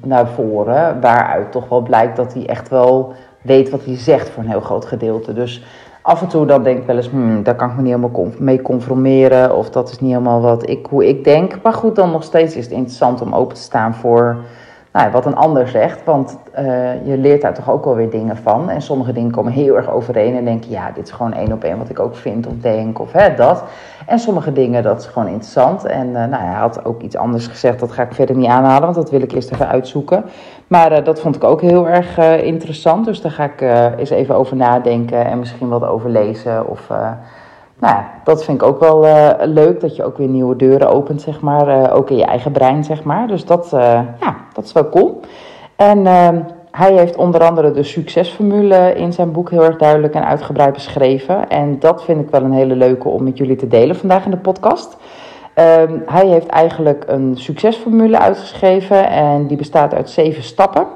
naar 0.03 0.27
voren. 0.27 1.01
Waaruit 1.01 1.51
toch 1.51 1.69
wel 1.69 1.81
blijkt 1.81 2.15
dat 2.15 2.33
hij 2.33 2.45
echt 2.47 2.69
wel 2.69 3.13
weet 3.41 3.69
wat 3.69 3.85
hij 3.85 3.97
zegt 3.97 4.29
voor 4.29 4.43
een 4.43 4.49
heel 4.49 4.61
groot 4.61 4.85
gedeelte. 4.85 5.33
Dus 5.33 5.63
af 6.01 6.21
en 6.21 6.27
toe 6.27 6.45
dan 6.45 6.63
denk 6.63 6.77
ik 6.77 6.85
wel 6.85 6.95
eens, 6.95 7.09
hmm, 7.09 7.43
daar 7.43 7.55
kan 7.55 7.69
ik 7.69 7.75
me 7.75 7.81
niet 7.81 7.95
helemaal 7.95 8.27
mee 8.37 8.61
conformeren. 8.61 9.55
Of 9.55 9.69
dat 9.69 9.89
is 9.89 9.99
niet 9.99 10.11
helemaal 10.11 10.41
wat 10.41 10.69
ik, 10.69 10.85
hoe 10.89 11.07
ik 11.07 11.23
denk. 11.23 11.61
Maar 11.63 11.73
goed, 11.73 11.95
dan 11.95 12.11
nog 12.11 12.23
steeds 12.23 12.55
is 12.55 12.63
het 12.63 12.73
interessant 12.73 13.21
om 13.21 13.35
open 13.35 13.55
te 13.55 13.61
staan 13.61 13.93
voor 13.93 14.37
nou, 14.93 15.11
wat 15.11 15.25
een 15.25 15.35
ander 15.35 15.67
zegt. 15.67 16.03
Want 16.03 16.37
uh, 16.59 17.05
je 17.05 17.17
leert 17.17 17.41
daar 17.41 17.53
toch 17.53 17.71
ook 17.71 17.85
wel 17.85 17.95
weer 17.95 18.09
dingen 18.09 18.37
van. 18.37 18.69
En 18.69 18.81
sommige 18.81 19.13
dingen 19.13 19.31
komen 19.31 19.51
heel 19.51 19.75
erg 19.75 19.89
overeen. 19.91 20.35
En 20.35 20.45
denk 20.45 20.63
je, 20.63 20.71
ja, 20.71 20.91
dit 20.91 21.03
is 21.03 21.11
gewoon 21.11 21.33
één 21.33 21.51
op 21.51 21.63
één 21.63 21.77
wat 21.77 21.89
ik 21.89 21.99
ook 21.99 22.15
vind 22.15 22.47
of 22.47 22.53
denk 22.61 22.99
of 22.99 23.11
hè, 23.11 23.35
dat. 23.35 23.63
En 24.05 24.19
sommige 24.19 24.51
dingen, 24.51 24.83
dat 24.83 24.99
is 24.99 25.05
gewoon 25.05 25.27
interessant. 25.27 25.85
En 25.85 26.07
uh, 26.07 26.13
nou, 26.13 26.43
hij 26.43 26.59
had 26.59 26.85
ook 26.85 27.01
iets 27.01 27.17
anders 27.17 27.47
gezegd. 27.47 27.79
Dat 27.79 27.91
ga 27.91 28.03
ik 28.03 28.13
verder 28.13 28.35
niet 28.35 28.49
aanhalen, 28.49 28.81
want 28.81 28.95
dat 28.95 29.09
wil 29.09 29.21
ik 29.21 29.31
eerst 29.31 29.51
even 29.51 29.67
uitzoeken. 29.67 30.23
Maar 30.67 30.91
uh, 30.91 31.03
dat 31.03 31.19
vond 31.19 31.35
ik 31.35 31.43
ook 31.43 31.61
heel 31.61 31.87
erg 31.87 32.17
interessant. 32.43 33.05
Dus 33.05 33.21
daar 33.21 33.31
ga 33.31 33.43
ik 33.43 33.61
eens 33.97 34.09
even 34.09 34.35
over 34.35 34.55
nadenken 34.55 35.25
en 35.25 35.39
misschien 35.39 35.69
wat 35.69 35.85
over 35.85 36.09
lezen 36.09 36.67
of 36.67 36.89
nou 37.79 37.95
ja, 37.95 38.11
dat 38.23 38.43
vind 38.43 38.61
ik 38.61 38.67
ook 38.67 38.79
wel 38.79 39.05
uh, 39.05 39.29
leuk. 39.43 39.81
Dat 39.81 39.95
je 39.95 40.03
ook 40.03 40.17
weer 40.17 40.27
nieuwe 40.27 40.55
deuren 40.55 40.89
opent, 40.89 41.21
zeg 41.21 41.41
maar. 41.41 41.67
Uh, 41.67 41.95
ook 41.95 42.09
in 42.09 42.17
je 42.17 42.25
eigen 42.25 42.51
brein, 42.51 42.83
zeg 42.83 43.03
maar. 43.03 43.27
Dus 43.27 43.45
dat, 43.45 43.71
uh, 43.73 43.79
ja, 44.19 44.35
dat 44.53 44.63
is 44.63 44.71
wel 44.71 44.89
cool. 44.89 45.19
En 45.75 46.07
ehm, 46.07 46.41
hij 46.71 46.93
heeft 46.93 47.15
onder 47.15 47.43
andere 47.43 47.71
de 47.71 47.83
succesformule 47.83 48.93
in 48.95 49.13
zijn 49.13 49.31
boek 49.31 49.49
heel 49.49 49.63
erg 49.63 49.77
duidelijk 49.77 50.13
en 50.13 50.25
uitgebreid 50.25 50.73
beschreven. 50.73 51.49
En 51.49 51.79
dat 51.79 52.03
vind 52.03 52.21
ik 52.21 52.29
wel 52.29 52.43
een 52.43 52.51
hele 52.51 52.75
leuke 52.75 53.07
om 53.07 53.23
met 53.23 53.37
jullie 53.37 53.55
te 53.55 53.67
delen 53.67 53.95
vandaag 53.95 54.25
in 54.25 54.31
de 54.31 54.37
podcast. 54.37 54.97
Um, 55.55 56.03
hij 56.05 56.27
heeft 56.27 56.47
eigenlijk 56.47 57.03
een 57.07 57.37
succesformule 57.37 58.19
uitgeschreven 58.19 59.09
en 59.09 59.47
die 59.47 59.57
bestaat 59.57 59.93
uit 59.93 60.09
zeven 60.09 60.43
stappen. 60.43 60.87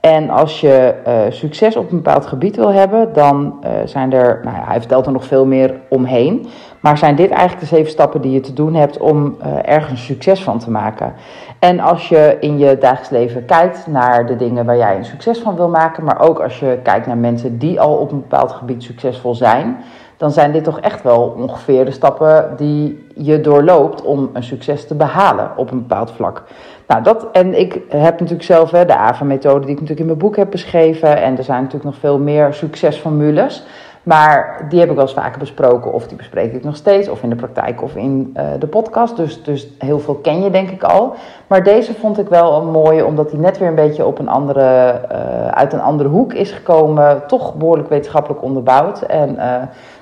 En 0.00 0.30
als 0.30 0.60
je 0.60 0.94
uh, 1.06 1.20
succes 1.28 1.76
op 1.76 1.90
een 1.90 2.02
bepaald 2.02 2.26
gebied 2.26 2.56
wil 2.56 2.72
hebben, 2.72 3.12
dan 3.12 3.58
uh, 3.64 3.70
zijn 3.84 4.12
er, 4.12 4.40
nou 4.44 4.56
ja, 4.56 4.64
hij 4.64 4.78
vertelt 4.78 5.06
er 5.06 5.12
nog 5.12 5.24
veel 5.24 5.46
meer 5.46 5.74
omheen. 5.88 6.46
Maar 6.80 6.98
zijn 6.98 7.16
dit 7.16 7.30
eigenlijk 7.30 7.60
de 7.60 7.76
zeven 7.76 7.90
stappen 7.90 8.20
die 8.20 8.32
je 8.32 8.40
te 8.40 8.52
doen 8.52 8.74
hebt 8.74 8.98
om 8.98 9.36
uh, 9.40 9.46
ergens 9.62 10.04
succes 10.04 10.42
van 10.42 10.58
te 10.58 10.70
maken? 10.70 11.12
En 11.58 11.80
als 11.80 12.08
je 12.08 12.36
in 12.40 12.58
je 12.58 12.78
dagelijks 12.78 13.10
leven 13.10 13.44
kijkt 13.44 13.86
naar 13.86 14.26
de 14.26 14.36
dingen 14.36 14.64
waar 14.64 14.76
jij 14.76 14.96
een 14.96 15.04
succes 15.04 15.38
van 15.38 15.56
wil 15.56 15.68
maken, 15.68 16.04
maar 16.04 16.20
ook 16.20 16.40
als 16.40 16.58
je 16.58 16.78
kijkt 16.82 17.06
naar 17.06 17.16
mensen 17.16 17.58
die 17.58 17.80
al 17.80 17.96
op 17.96 18.12
een 18.12 18.20
bepaald 18.20 18.52
gebied 18.52 18.82
succesvol 18.82 19.34
zijn, 19.34 19.76
dan 20.16 20.30
zijn 20.30 20.52
dit 20.52 20.64
toch 20.64 20.80
echt 20.80 21.02
wel 21.02 21.34
ongeveer 21.38 21.84
de 21.84 21.90
stappen 21.90 22.52
die 22.56 23.06
je 23.14 23.40
doorloopt 23.40 24.02
om 24.02 24.30
een 24.32 24.42
succes 24.42 24.86
te 24.86 24.94
behalen 24.94 25.50
op 25.56 25.70
een 25.70 25.78
bepaald 25.78 26.10
vlak. 26.10 26.42
Nou, 26.88 27.02
dat, 27.02 27.26
en 27.32 27.60
ik 27.60 27.72
heb 27.88 28.20
natuurlijk 28.20 28.42
zelf 28.42 28.70
hè, 28.70 28.84
de 28.84 28.96
AVA-methode 28.96 29.60
die 29.60 29.74
ik 29.74 29.80
natuurlijk 29.80 30.00
in 30.00 30.06
mijn 30.06 30.18
boek 30.18 30.36
heb 30.36 30.50
beschreven. 30.50 31.22
En 31.22 31.38
er 31.38 31.44
zijn 31.44 31.62
natuurlijk 31.62 31.90
nog 31.90 32.00
veel 32.00 32.18
meer 32.18 32.54
succesformules. 32.54 33.66
Maar 34.02 34.66
die 34.68 34.80
heb 34.80 34.88
ik 34.88 34.94
wel 34.94 35.04
eens 35.04 35.14
vaker 35.14 35.38
besproken, 35.38 35.92
of 35.92 36.06
die 36.06 36.16
bespreek 36.16 36.52
ik 36.52 36.64
nog 36.64 36.76
steeds, 36.76 37.08
of 37.08 37.22
in 37.22 37.28
de 37.28 37.36
praktijk 37.36 37.82
of 37.82 37.96
in 37.96 38.34
uh, 38.36 38.44
de 38.58 38.66
podcast. 38.66 39.16
Dus, 39.16 39.42
dus 39.42 39.68
heel 39.78 39.98
veel 39.98 40.14
ken 40.14 40.42
je 40.42 40.50
denk 40.50 40.70
ik 40.70 40.82
al. 40.82 41.14
Maar 41.46 41.62
deze 41.62 41.94
vond 41.94 42.18
ik 42.18 42.28
wel 42.28 42.60
een 42.60 42.70
mooie, 42.70 43.06
omdat 43.06 43.30
die 43.30 43.38
net 43.38 43.58
weer 43.58 43.68
een 43.68 43.74
beetje 43.74 44.06
op 44.06 44.18
een 44.18 44.28
andere, 44.28 45.00
uh, 45.12 45.48
uit 45.48 45.72
een 45.72 45.80
andere 45.80 46.08
hoek 46.08 46.32
is 46.32 46.50
gekomen. 46.50 47.22
Toch 47.26 47.54
behoorlijk 47.54 47.88
wetenschappelijk 47.88 48.42
onderbouwd. 48.42 49.02
En 49.02 49.30
uh, 49.30 49.44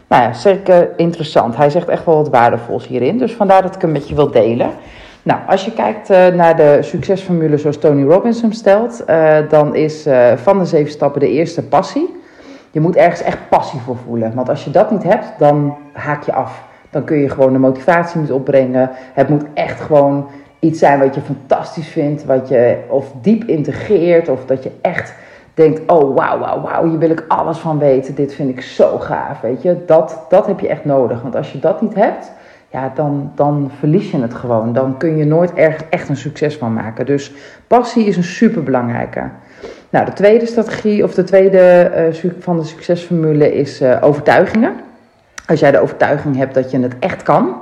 nou 0.07 0.23
ja, 0.23 0.33
zeker 0.33 0.91
interessant. 0.97 1.57
Hij 1.57 1.71
zegt 1.71 1.89
echt 1.89 2.05
wel 2.05 2.17
wat 2.17 2.29
waardevols 2.29 2.87
hierin. 2.87 3.19
Dus 3.19 3.35
vandaar 3.35 3.63
dat 3.63 3.75
ik 3.75 3.81
hem 3.81 3.93
met 3.93 4.09
je 4.09 4.15
wil 4.15 4.31
delen. 4.31 4.71
Nou, 5.27 5.41
als 5.47 5.65
je 5.65 5.73
kijkt 5.73 6.11
uh, 6.11 6.27
naar 6.27 6.57
de 6.57 6.79
succesformule 6.81 7.57
zoals 7.57 7.79
Tony 7.79 8.05
Robbins 8.05 8.41
hem 8.41 8.53
stelt, 8.53 9.05
uh, 9.11 9.37
dan 9.49 9.75
is 9.75 10.07
uh, 10.07 10.33
van 10.37 10.59
de 10.59 10.65
zeven 10.65 10.93
stappen 10.93 11.21
de 11.21 11.31
eerste 11.31 11.63
passie. 11.63 12.21
Je 12.71 12.81
moet 12.81 12.97
ergens 12.97 13.23
echt 13.23 13.39
passie 13.49 13.81
voor 13.81 13.97
voelen. 13.97 14.35
Want 14.35 14.49
als 14.49 14.65
je 14.65 14.71
dat 14.71 14.91
niet 14.91 15.03
hebt, 15.03 15.27
dan 15.39 15.77
haak 15.93 16.23
je 16.23 16.33
af. 16.33 16.65
Dan 16.91 17.05
kun 17.05 17.17
je 17.17 17.29
gewoon 17.29 17.53
de 17.53 17.59
motivatie 17.59 18.21
niet 18.21 18.33
opbrengen. 18.33 18.91
Het 19.13 19.29
moet 19.29 19.45
echt 19.55 19.81
gewoon 19.81 20.29
iets 20.59 20.79
zijn 20.79 20.99
wat 20.99 21.15
je 21.15 21.21
fantastisch 21.21 21.89
vindt, 21.89 22.25
wat 22.25 22.49
je 22.49 22.77
of 22.89 23.13
diep 23.21 23.45
integreert, 23.45 24.29
of 24.29 24.45
dat 24.45 24.63
je 24.63 24.71
echt 24.81 25.15
denkt: 25.55 25.93
oh 25.93 26.17
wauw, 26.17 26.39
wauw, 26.39 26.61
wauw, 26.61 26.89
hier 26.89 26.99
wil 26.99 27.11
ik 27.11 27.25
alles 27.29 27.59
van 27.59 27.79
weten. 27.79 28.15
Dit 28.15 28.35
vind 28.35 28.51
ik 28.51 28.61
zo 28.61 28.99
gaaf. 28.99 29.41
Weet 29.41 29.63
je, 29.63 29.85
dat, 29.87 30.25
dat 30.29 30.47
heb 30.47 30.61
je 30.61 30.69
echt 30.69 30.85
nodig. 30.85 31.23
Want 31.23 31.37
als 31.37 31.53
je 31.53 31.59
dat 31.59 31.81
niet 31.81 31.95
hebt 31.95 32.33
ja, 32.71 32.93
dan, 32.95 33.33
dan 33.35 33.71
verlies 33.79 34.11
je 34.11 34.21
het 34.21 34.35
gewoon. 34.35 34.73
Dan 34.73 34.97
kun 34.97 35.17
je 35.17 35.25
nooit 35.25 35.53
echt 35.91 36.09
een 36.09 36.17
succes 36.17 36.57
van 36.57 36.73
maken. 36.73 37.07
Dus 37.07 37.33
passie 37.67 38.07
is 38.07 38.17
een 38.17 38.25
superbelangrijke. 38.25 39.23
Nou, 39.91 40.05
de 40.05 40.13
tweede 40.13 40.47
strategie, 40.47 41.05
of 41.05 41.15
de 41.15 41.25
tweede 41.25 41.93
uh, 42.25 42.31
van 42.39 42.57
de 42.57 42.65
succesformule 42.65 43.55
is 43.55 43.83
uh, 43.83 43.99
overtuigingen. 44.01 44.75
Als 45.47 45.61
jij 45.61 45.71
de 45.71 45.81
overtuiging 45.81 46.37
hebt 46.37 46.55
dat 46.55 46.71
je 46.71 46.79
het 46.79 46.99
echt 46.99 47.23
kan 47.23 47.57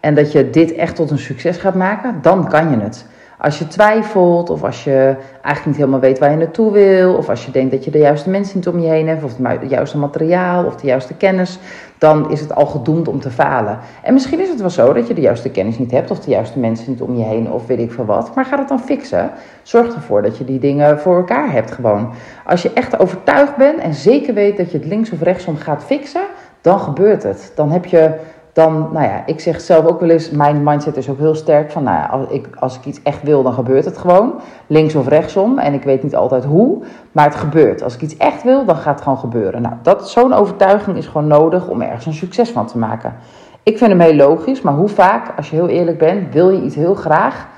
en 0.00 0.14
dat 0.14 0.32
je 0.32 0.50
dit 0.50 0.74
echt 0.74 0.96
tot 0.96 1.10
een 1.10 1.18
succes 1.18 1.56
gaat 1.56 1.74
maken, 1.74 2.18
dan 2.22 2.48
kan 2.48 2.70
je 2.70 2.76
het. 2.76 3.06
Als 3.44 3.58
je 3.58 3.66
twijfelt 3.66 4.50
of 4.50 4.62
als 4.62 4.84
je 4.84 5.16
eigenlijk 5.42 5.66
niet 5.66 5.76
helemaal 5.76 6.00
weet 6.00 6.18
waar 6.18 6.30
je 6.30 6.36
naartoe 6.36 6.72
wil, 6.72 7.14
of 7.14 7.28
als 7.28 7.44
je 7.44 7.50
denkt 7.50 7.70
dat 7.70 7.84
je 7.84 7.90
de 7.90 7.98
juiste 7.98 8.30
mensen 8.30 8.56
niet 8.56 8.68
om 8.68 8.80
je 8.80 8.88
heen 8.88 9.08
hebt, 9.08 9.24
of 9.24 9.36
het 9.38 9.70
juiste 9.70 9.98
materiaal 9.98 10.64
of 10.64 10.76
de 10.76 10.86
juiste 10.86 11.14
kennis, 11.14 11.58
dan 11.98 12.30
is 12.30 12.40
het 12.40 12.54
al 12.54 12.66
gedoemd 12.66 13.08
om 13.08 13.20
te 13.20 13.30
falen. 13.30 13.78
En 14.02 14.12
misschien 14.12 14.40
is 14.40 14.48
het 14.48 14.60
wel 14.60 14.70
zo 14.70 14.92
dat 14.92 15.08
je 15.08 15.14
de 15.14 15.20
juiste 15.20 15.50
kennis 15.50 15.78
niet 15.78 15.90
hebt, 15.90 16.10
of 16.10 16.20
de 16.20 16.30
juiste 16.30 16.58
mensen 16.58 16.90
niet 16.90 17.00
om 17.00 17.16
je 17.16 17.24
heen, 17.24 17.52
of 17.52 17.66
weet 17.66 17.78
ik 17.78 17.92
veel 17.92 18.04
wat. 18.04 18.34
Maar 18.34 18.44
ga 18.44 18.58
het 18.58 18.68
dan 18.68 18.80
fixen. 18.80 19.30
Zorg 19.62 19.94
ervoor 19.94 20.22
dat 20.22 20.38
je 20.38 20.44
die 20.44 20.58
dingen 20.58 20.98
voor 20.98 21.16
elkaar 21.16 21.52
hebt 21.52 21.70
gewoon. 21.70 22.12
Als 22.44 22.62
je 22.62 22.72
echt 22.72 22.98
overtuigd 22.98 23.56
bent 23.56 23.78
en 23.78 23.94
zeker 23.94 24.34
weet 24.34 24.56
dat 24.56 24.70
je 24.70 24.78
het 24.78 24.86
links 24.86 25.10
of 25.10 25.22
rechtsom 25.22 25.56
gaat 25.56 25.84
fixen, 25.84 26.24
dan 26.60 26.80
gebeurt 26.80 27.22
het. 27.22 27.52
Dan 27.54 27.70
heb 27.70 27.84
je 27.84 28.14
dan, 28.54 28.88
nou 28.92 29.04
ja, 29.06 29.22
ik 29.26 29.40
zeg 29.40 29.60
zelf 29.60 29.86
ook 29.86 30.00
wel 30.00 30.08
eens, 30.08 30.30
mijn 30.30 30.62
mindset 30.62 30.96
is 30.96 31.08
ook 31.10 31.18
heel 31.18 31.34
sterk 31.34 31.70
van, 31.70 31.82
nou 31.82 31.96
ja, 31.96 32.06
als 32.06 32.28
ik, 32.28 32.48
als 32.58 32.76
ik 32.76 32.84
iets 32.84 33.02
echt 33.02 33.22
wil, 33.22 33.42
dan 33.42 33.52
gebeurt 33.52 33.84
het 33.84 33.98
gewoon. 33.98 34.40
Links 34.66 34.94
of 34.94 35.08
rechtsom. 35.08 35.58
En 35.58 35.74
ik 35.74 35.82
weet 35.82 36.02
niet 36.02 36.16
altijd 36.16 36.44
hoe, 36.44 36.82
maar 37.12 37.24
het 37.24 37.34
gebeurt. 37.34 37.82
Als 37.82 37.94
ik 37.94 38.02
iets 38.02 38.16
echt 38.16 38.42
wil, 38.42 38.64
dan 38.64 38.76
gaat 38.76 38.94
het 38.94 39.02
gewoon 39.02 39.18
gebeuren. 39.18 39.62
Nou, 39.62 39.74
dat, 39.82 40.10
zo'n 40.10 40.32
overtuiging 40.32 40.96
is 40.96 41.06
gewoon 41.06 41.26
nodig 41.26 41.68
om 41.68 41.82
ergens 41.82 42.06
een 42.06 42.12
succes 42.12 42.50
van 42.50 42.66
te 42.66 42.78
maken. 42.78 43.14
Ik 43.62 43.78
vind 43.78 43.90
hem 43.90 44.00
heel 44.00 44.14
logisch, 44.14 44.60
maar 44.60 44.74
hoe 44.74 44.88
vaak, 44.88 45.32
als 45.36 45.50
je 45.50 45.56
heel 45.56 45.68
eerlijk 45.68 45.98
bent, 45.98 46.32
wil 46.32 46.50
je 46.50 46.62
iets 46.62 46.74
heel 46.74 46.94
graag 46.94 47.48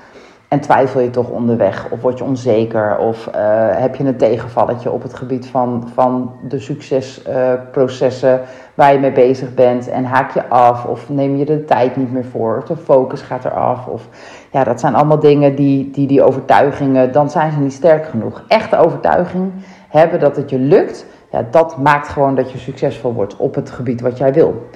en 0.47 0.59
twijfel 0.59 0.99
je 0.99 1.09
toch 1.09 1.29
onderweg? 1.29 1.87
Of 1.89 2.01
word 2.01 2.17
je 2.17 2.23
onzeker? 2.23 2.97
Of 2.97 3.27
uh, 3.27 3.33
heb 3.71 3.95
je 3.95 4.03
een 4.03 4.17
tegenvalletje 4.17 4.91
op 4.91 5.03
het 5.03 5.13
gebied 5.13 5.47
van, 5.47 5.89
van 5.93 6.31
de 6.47 6.59
succesprocessen 6.59 8.33
uh, 8.33 8.47
waar 8.73 8.93
je 8.93 8.99
mee 8.99 9.11
bezig 9.11 9.53
bent? 9.53 9.89
En 9.89 10.05
haak 10.05 10.33
je 10.33 10.47
af? 10.47 10.85
Of 10.85 11.09
neem 11.09 11.35
je 11.35 11.45
de 11.45 11.65
tijd 11.65 11.95
niet 11.95 12.11
meer 12.11 12.25
voor? 12.25 12.57
Of 12.57 12.63
de 12.63 12.77
focus 12.77 13.21
gaat 13.21 13.45
eraf? 13.45 13.87
Of 13.87 14.07
ja, 14.51 14.63
dat 14.63 14.79
zijn 14.79 14.95
allemaal 14.95 15.19
dingen 15.19 15.55
die, 15.55 15.91
die 15.91 16.07
die 16.07 16.23
overtuigingen, 16.23 17.11
dan 17.11 17.29
zijn 17.29 17.51
ze 17.51 17.59
niet 17.59 17.73
sterk 17.73 18.05
genoeg. 18.05 18.43
Echte 18.47 18.77
overtuiging 18.77 19.51
hebben 19.89 20.19
dat 20.19 20.35
het 20.35 20.49
je 20.49 20.59
lukt, 20.59 21.05
ja, 21.31 21.45
dat 21.51 21.77
maakt 21.77 22.07
gewoon 22.07 22.35
dat 22.35 22.51
je 22.51 22.57
succesvol 22.57 23.13
wordt 23.13 23.35
op 23.37 23.55
het 23.55 23.69
gebied 23.69 24.01
wat 24.01 24.17
jij 24.17 24.33
wil. 24.33 24.67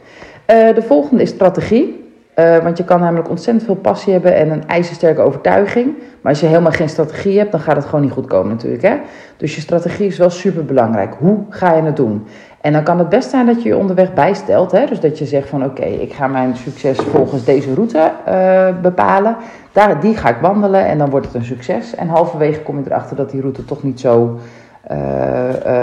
Uh, 0.48 0.76
de 0.76 0.82
volgende 0.82 1.24
is 1.24 1.30
strategie. 1.30 2.01
Uh, 2.42 2.58
want 2.58 2.78
je 2.78 2.84
kan 2.84 3.00
namelijk 3.00 3.30
ontzettend 3.30 3.66
veel 3.66 3.76
passie 3.76 4.14
hebben 4.14 4.36
en 4.36 4.52
een 4.52 4.68
ijzersterke 4.68 5.22
overtuiging. 5.22 5.94
Maar 6.22 6.32
als 6.32 6.40
je 6.40 6.48
helemaal 6.48 6.72
geen 6.72 6.90
strategie 6.90 7.38
hebt, 7.38 7.52
dan 7.52 7.60
gaat 7.60 7.76
het 7.76 7.86
gewoon 7.86 8.02
niet 8.02 8.12
goed 8.12 8.28
komen 8.28 8.52
natuurlijk. 8.52 8.84
Hè? 8.84 8.96
Dus 9.38 9.56
je 9.56 9.62
strategie 9.62 10.08
is 10.08 10.18
wel 10.18 10.30
super 10.30 10.66
belangrijk. 10.66 11.16
Hoe 11.20 11.38
ga 11.50 11.74
je 11.76 11.82
het 11.82 11.96
doen? 11.96 12.28
En 12.62 12.74
dan 12.74 12.84
kan 12.84 13.00
het 13.00 13.10
best 13.10 13.30
zijn 13.30 13.46
dat 13.46 13.64
je 13.64 13.70
je 13.70 13.78
onderweg 13.78 14.14
bijstelt. 14.14 14.72
Hè? 14.72 14.86
Dus 14.86 15.00
dat 15.00 15.18
je 15.18 15.26
zegt 15.26 15.50
van 15.50 15.66
oké, 15.66 15.84
ik 15.84 16.14
ga 16.14 16.28
mijn 16.28 16.56
succes 16.56 16.98
volgens 16.98 17.44
deze 17.44 17.74
route 17.74 18.12
uh, 18.28 18.82
bepalen. 18.82 19.36
Daar, 19.72 20.00
die 20.00 20.18
ga 20.18 20.30
ik 20.30 20.38
wandelen 20.42 20.86
en 20.86 20.98
dan 20.98 21.10
wordt 21.10 21.26
het 21.26 21.36
een 21.36 21.44
succes. 21.44 21.96
En 21.96 22.08
halverwege 22.08 22.62
kom 22.62 22.78
je 22.78 22.84
erachter 22.86 23.16
dat 23.16 23.30
die 23.30 23.42
route 23.42 23.66
toch 23.66 23.84
niet 23.84 24.00
zo 24.00 24.40
uh, 24.92 25.41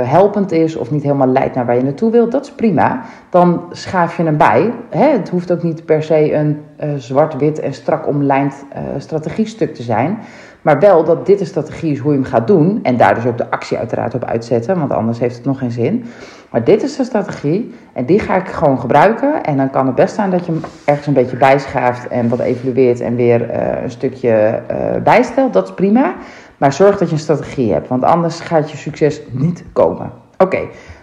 helpend 0.08 0.52
is 0.52 0.76
of 0.76 0.90
niet 0.90 1.02
helemaal 1.02 1.26
leidt 1.26 1.54
naar 1.54 1.66
waar 1.66 1.76
je 1.76 1.82
naartoe 1.82 2.10
wilt, 2.10 2.32
dat 2.32 2.44
is 2.44 2.52
prima. 2.52 3.02
Dan 3.30 3.62
schaaf 3.70 4.16
je 4.16 4.22
hem 4.22 4.36
bij. 4.36 4.72
Hè? 4.90 5.08
Het 5.08 5.28
hoeft 5.28 5.52
ook 5.52 5.62
niet 5.62 5.84
per 5.84 6.02
se 6.02 6.34
een 6.34 6.62
uh, 6.84 6.90
zwart-wit 6.96 7.60
en 7.60 7.74
strak 7.74 8.06
omlijnd 8.06 8.64
strategiestuk 8.98 9.74
te 9.74 9.82
zijn. 9.82 10.18
Maar 10.62 10.78
wel 10.78 11.04
dat 11.04 11.26
dit 11.26 11.40
een 11.40 11.46
strategie 11.46 11.92
is 11.92 11.98
hoe 11.98 12.12
je 12.12 12.18
hem 12.18 12.26
gaat 12.26 12.46
doen. 12.46 12.78
En 12.82 12.96
daar 12.96 13.14
dus 13.14 13.26
ook 13.26 13.38
de 13.38 13.50
actie 13.50 13.78
uiteraard 13.78 14.14
op 14.14 14.24
uitzetten, 14.24 14.78
want 14.78 14.92
anders 14.92 15.18
heeft 15.18 15.36
het 15.36 15.44
nog 15.44 15.58
geen 15.58 15.70
zin. 15.70 16.04
Maar 16.50 16.64
dit 16.64 16.82
is 16.82 16.96
de 16.96 17.04
strategie 17.04 17.74
en 17.92 18.04
die 18.04 18.18
ga 18.18 18.36
ik 18.36 18.48
gewoon 18.48 18.80
gebruiken. 18.80 19.42
En 19.42 19.56
dan 19.56 19.70
kan 19.70 19.86
het 19.86 19.94
best 19.94 20.14
zijn 20.14 20.30
dat 20.30 20.46
je 20.46 20.52
hem 20.52 20.60
ergens 20.84 21.06
een 21.06 21.12
beetje 21.12 21.36
bijschaaft 21.36 22.08
en 22.08 22.28
wat 22.28 22.38
evalueert 22.38 23.00
en 23.00 23.16
weer 23.16 23.54
een 23.82 23.90
stukje 23.90 24.62
bijstelt. 25.02 25.52
Dat 25.52 25.68
is 25.68 25.74
prima. 25.74 26.14
Maar 26.58 26.72
zorg 26.72 26.98
dat 26.98 27.08
je 27.08 27.14
een 27.14 27.20
strategie 27.20 27.72
hebt, 27.72 27.88
want 27.88 28.04
anders 28.04 28.40
gaat 28.40 28.70
je 28.70 28.76
succes 28.76 29.20
niet 29.30 29.64
komen. 29.72 30.10
Oké, 30.38 30.58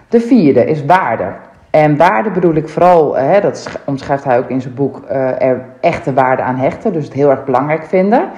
de 0.09 0.19
vierde 0.19 0.65
is 0.65 0.85
waarde. 0.85 1.33
En 1.69 1.97
waarde 1.97 2.31
bedoel 2.31 2.53
ik 2.53 2.69
vooral, 2.69 3.15
hè, 3.15 3.41
dat 3.41 3.79
omschrijft 3.85 4.24
hij 4.24 4.38
ook 4.38 4.50
in 4.50 4.62
zijn 4.62 4.74
boek, 4.74 5.01
uh, 5.12 5.41
er 5.41 5.65
echte 5.81 6.13
waarde 6.13 6.41
aan 6.41 6.55
hechten. 6.55 6.93
Dus 6.93 7.05
het 7.05 7.13
heel 7.13 7.29
erg 7.29 7.45
belangrijk 7.45 7.83
vinden. 7.83 8.29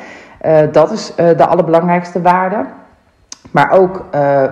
Uh, 0.45 0.59
dat 0.71 0.91
is 0.91 1.15
de 1.15 1.45
allerbelangrijkste 1.45 2.21
waarde. 2.21 2.65
Maar 3.51 3.71
ook 3.71 4.05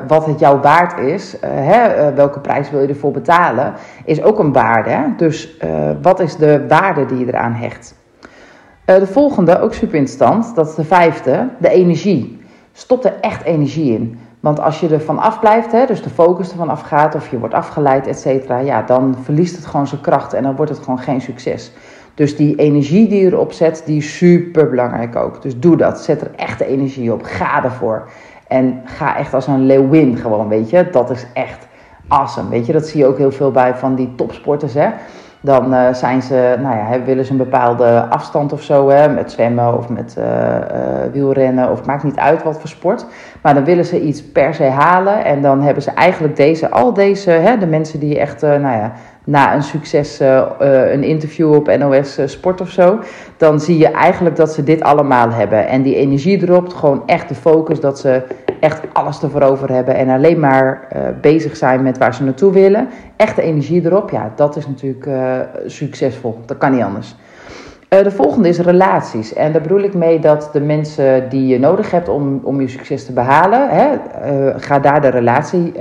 wat 0.07 0.25
het 0.25 0.39
jou 0.39 0.60
waard 0.60 1.00
is, 1.00 1.38
hè, 1.45 2.13
welke 2.13 2.39
prijs 2.39 2.69
wil 2.69 2.81
je 2.81 2.88
ervoor 2.88 3.12
betalen, 3.12 3.74
is 4.05 4.24
ook 4.24 4.39
een 4.39 4.53
waarde. 4.53 5.13
Dus 5.17 5.57
wat 6.01 6.19
is 6.19 6.36
de 6.36 6.65
waarde 6.67 7.05
die 7.05 7.17
je 7.17 7.27
eraan 7.27 7.53
hecht? 7.53 7.95
de 8.86 9.07
volgende, 9.07 9.60
ook 9.60 9.74
super 9.74 9.95
interessant, 9.95 10.55
dat 10.55 10.67
is 10.67 10.75
de 10.75 10.84
vijfde, 10.84 11.48
de 11.57 11.69
energie 11.69 12.45
stop 12.77 13.05
er 13.05 13.13
echt 13.22 13.44
energie 13.44 13.94
in. 13.94 14.20
Want 14.39 14.60
als 14.60 14.79
je 14.79 14.89
er 14.89 15.01
van 15.01 15.20
afblijft, 15.20 15.72
hè, 15.72 15.86
dus 15.86 16.01
de 16.01 16.10
focus 16.10 16.51
ervan 16.51 16.70
afgaat 16.70 17.15
of 17.15 17.32
je 17.32 17.39
wordt 17.39 17.53
afgeleid, 17.53 18.08
et 18.08 18.20
cetera, 18.20 18.58
ja, 18.58 18.82
dan 18.82 19.15
verliest 19.24 19.55
het 19.55 19.65
gewoon 19.65 19.88
zijn 19.88 20.01
kracht 20.01 20.34
en 20.34 20.44
dan 20.44 20.55
wordt 20.55 20.72
het 20.72 20.79
gewoon 20.79 21.00
geen 21.00 21.22
succes. 21.22 21.72
Dus 22.15 22.36
die 22.36 22.55
energie 22.55 23.08
die 23.08 23.22
je 23.22 23.32
erop 23.32 23.51
zet, 23.51 23.84
die 23.86 23.98
is 23.98 24.17
super 24.17 24.70
belangrijk 24.70 25.15
ook. 25.15 25.41
Dus 25.41 25.60
doe 25.60 25.77
dat. 25.77 26.00
Zet 26.00 26.22
er 26.22 26.32
echt 26.36 26.60
de 26.60 26.65
energie 26.65 27.13
op. 27.13 27.24
Ga 27.24 27.63
ervoor. 27.63 28.10
En 28.48 28.82
ga 28.86 29.17
echt 29.17 29.34
als 29.34 29.48
een 29.48 29.65
leeuwin 29.65 30.17
gewoon, 30.17 30.48
weet 30.48 30.70
je. 30.70 30.89
Dat 30.89 31.10
is 31.10 31.25
echt 31.34 31.67
awesome, 32.08 32.50
weet 32.50 32.65
je. 32.65 32.74
Dat 32.74 32.88
zie 32.88 33.00
je 33.00 33.05
ook 33.05 33.17
heel 33.17 33.32
veel 33.32 33.51
bij 33.51 33.75
van 33.75 33.96
die 33.96 34.15
topsporters, 34.15 34.74
hè. 34.74 34.89
Dan 35.46 35.74
uh, 35.74 35.94
zijn 35.94 36.22
ze, 36.22 36.56
nou 36.62 36.78
ja, 36.78 37.04
willen 37.04 37.25
ze 37.25 37.32
een 37.32 37.38
bepaalde 37.38 38.06
afstand 38.10 38.54
of 38.54 38.62
zo, 38.62 38.90
hè, 38.90 39.10
met 39.10 39.32
zwemmen 39.32 39.78
of 39.78 39.90
met 39.90 40.16
uh, 40.20 40.25
uh, 40.25 40.32
wielrennen, 41.12 41.72
of 41.72 41.86
maakt 41.86 42.04
niet 42.04 42.18
uit 42.18 42.44
wat 42.44 42.60
voor 42.60 42.70
sport. 42.70 43.06
Maar 43.42 43.54
dan 43.54 43.64
willen 43.64 43.86
ze 43.86 44.02
iets 44.02 44.24
per 44.24 44.54
se 44.54 44.64
halen 44.64 45.25
en 45.25 45.42
dan 45.42 45.62
hebben 45.62 45.84
ze 45.84 45.92
eigenlijk 45.92 46.36
deze, 46.36 46.70
al 46.70 46.94
deze, 46.94 47.32
hè, 47.32 47.58
de 47.58 47.68
mensen 47.68 48.00
die 48.00 48.20
echt, 48.20 48.42
nou 48.42 48.62
ja, 48.62 48.94
na 49.24 49.56
een 49.56 49.64
succes 49.64 50.20
een 50.60 51.04
interview 51.04 51.54
op 51.54 51.78
NOS 51.78 52.20
Sport 52.25 52.62
of 52.62 52.70
zo, 52.70 53.00
dan 53.38 53.60
zie 53.60 53.78
je 53.78 53.88
eigenlijk 53.88 54.36
dat 54.36 54.54
ze 54.54 54.64
dit 54.64 54.82
allemaal 54.82 55.32
hebben. 55.32 55.68
En 55.68 55.82
die 55.82 55.96
energie 55.96 56.42
erop, 56.44 56.74
gewoon 56.74 57.04
echt 57.06 57.30
de 57.30 57.36
focus 57.36 57.80
dat 57.80 58.00
ze 58.00 58.24
echt 58.59 58.81
alles 58.93 59.21
ervoor 59.21 59.41
over 59.41 59.71
hebben 59.71 59.95
en 59.95 60.09
alleen 60.09 60.39
maar 60.39 60.88
uh, 60.95 61.01
bezig 61.21 61.55
zijn 61.57 61.81
met 61.81 61.97
waar 61.97 62.13
ze 62.13 62.24
naartoe 62.24 62.51
willen. 62.51 62.88
Echte 63.15 63.41
energie 63.41 63.85
erop, 63.85 64.09
ja, 64.09 64.31
dat 64.35 64.55
is 64.55 64.67
natuurlijk 64.67 65.05
uh, 65.05 65.39
succesvol. 65.65 66.39
Dat 66.45 66.57
kan 66.57 66.71
niet 66.71 66.81
anders. 66.81 67.15
Uh, 67.89 68.03
de 68.03 68.12
volgende 68.12 68.50
is 68.50 68.59
relaties. 68.59 69.33
En 69.33 69.51
daar 69.51 69.62
bedoel 69.62 69.81
ik 69.81 69.93
mee 69.93 70.19
dat 70.19 70.50
de 70.53 70.59
mensen 70.59 71.29
die 71.29 71.47
je 71.47 71.59
nodig 71.59 71.91
hebt 71.91 72.09
om, 72.09 72.39
om 72.43 72.62
je 72.62 72.67
succes 72.67 73.05
te 73.05 73.13
behalen, 73.13 73.69
hè, 73.69 73.88
ga 74.59 74.79
daar 74.79 75.01
de 75.01 75.09
relatie 75.09 75.74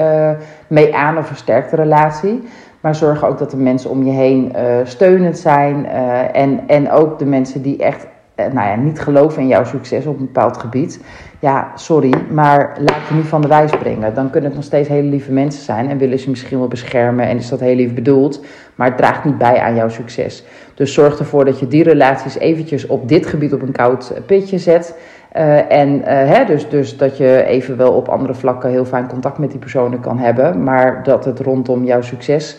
mee 0.66 0.94
aan, 0.94 1.18
of 1.18 1.26
versterk 1.26 1.70
de 1.70 1.76
relatie. 1.76 2.42
Maar 2.80 2.94
zorg 2.94 3.24
ook 3.24 3.38
dat 3.38 3.50
de 3.50 3.56
mensen 3.56 3.90
om 3.90 4.04
je 4.04 4.10
heen 4.10 4.52
steunend 4.84 5.38
zijn. 5.38 5.86
en, 6.32 6.60
en 6.66 6.90
ook 6.90 7.18
de 7.18 7.26
mensen 7.26 7.62
die 7.62 7.78
echt 7.78 8.06
nou 8.36 8.68
ja, 8.68 8.74
niet 8.74 9.00
geloven 9.00 9.42
in 9.42 9.48
jouw 9.48 9.64
succes 9.64 10.06
op 10.06 10.18
een 10.18 10.24
bepaald 10.24 10.56
gebied 10.56 11.00
ja, 11.44 11.72
sorry, 11.74 12.14
maar 12.30 12.76
laat 12.78 13.08
je 13.08 13.14
niet 13.14 13.26
van 13.26 13.40
de 13.40 13.48
wijs 13.48 13.70
brengen. 13.70 14.14
Dan 14.14 14.30
kunnen 14.30 14.50
het 14.50 14.58
nog 14.58 14.68
steeds 14.68 14.88
hele 14.88 15.08
lieve 15.08 15.32
mensen 15.32 15.62
zijn 15.62 15.88
en 15.88 15.98
willen 15.98 16.18
ze 16.18 16.30
misschien 16.30 16.58
wel 16.58 16.68
beschermen 16.68 17.26
en 17.26 17.36
is 17.36 17.48
dat 17.48 17.60
heel 17.60 17.74
lief 17.74 17.94
bedoeld, 17.94 18.44
maar 18.74 18.86
het 18.86 18.96
draagt 18.96 19.24
niet 19.24 19.38
bij 19.38 19.60
aan 19.60 19.74
jouw 19.74 19.88
succes. 19.88 20.44
Dus 20.74 20.94
zorg 20.94 21.18
ervoor 21.18 21.44
dat 21.44 21.58
je 21.58 21.68
die 21.68 21.82
relaties 21.82 22.38
eventjes 22.38 22.86
op 22.86 23.08
dit 23.08 23.26
gebied 23.26 23.52
op 23.52 23.62
een 23.62 23.72
koud 23.72 24.12
pitje 24.26 24.58
zet. 24.58 24.98
Uh, 25.36 25.72
en 25.72 26.00
hè, 26.04 26.44
dus, 26.44 26.68
dus 26.68 26.96
dat 26.96 27.16
je 27.16 27.44
even 27.44 27.76
wel 27.76 27.92
op 27.92 28.08
andere 28.08 28.34
vlakken 28.34 28.70
heel 28.70 28.84
fijn 28.84 29.08
contact 29.08 29.38
met 29.38 29.50
die 29.50 29.60
personen 29.60 30.00
kan 30.00 30.18
hebben, 30.18 30.62
maar 30.62 31.02
dat 31.02 31.24
het 31.24 31.40
rondom 31.40 31.84
jouw 31.84 32.02
succes 32.02 32.58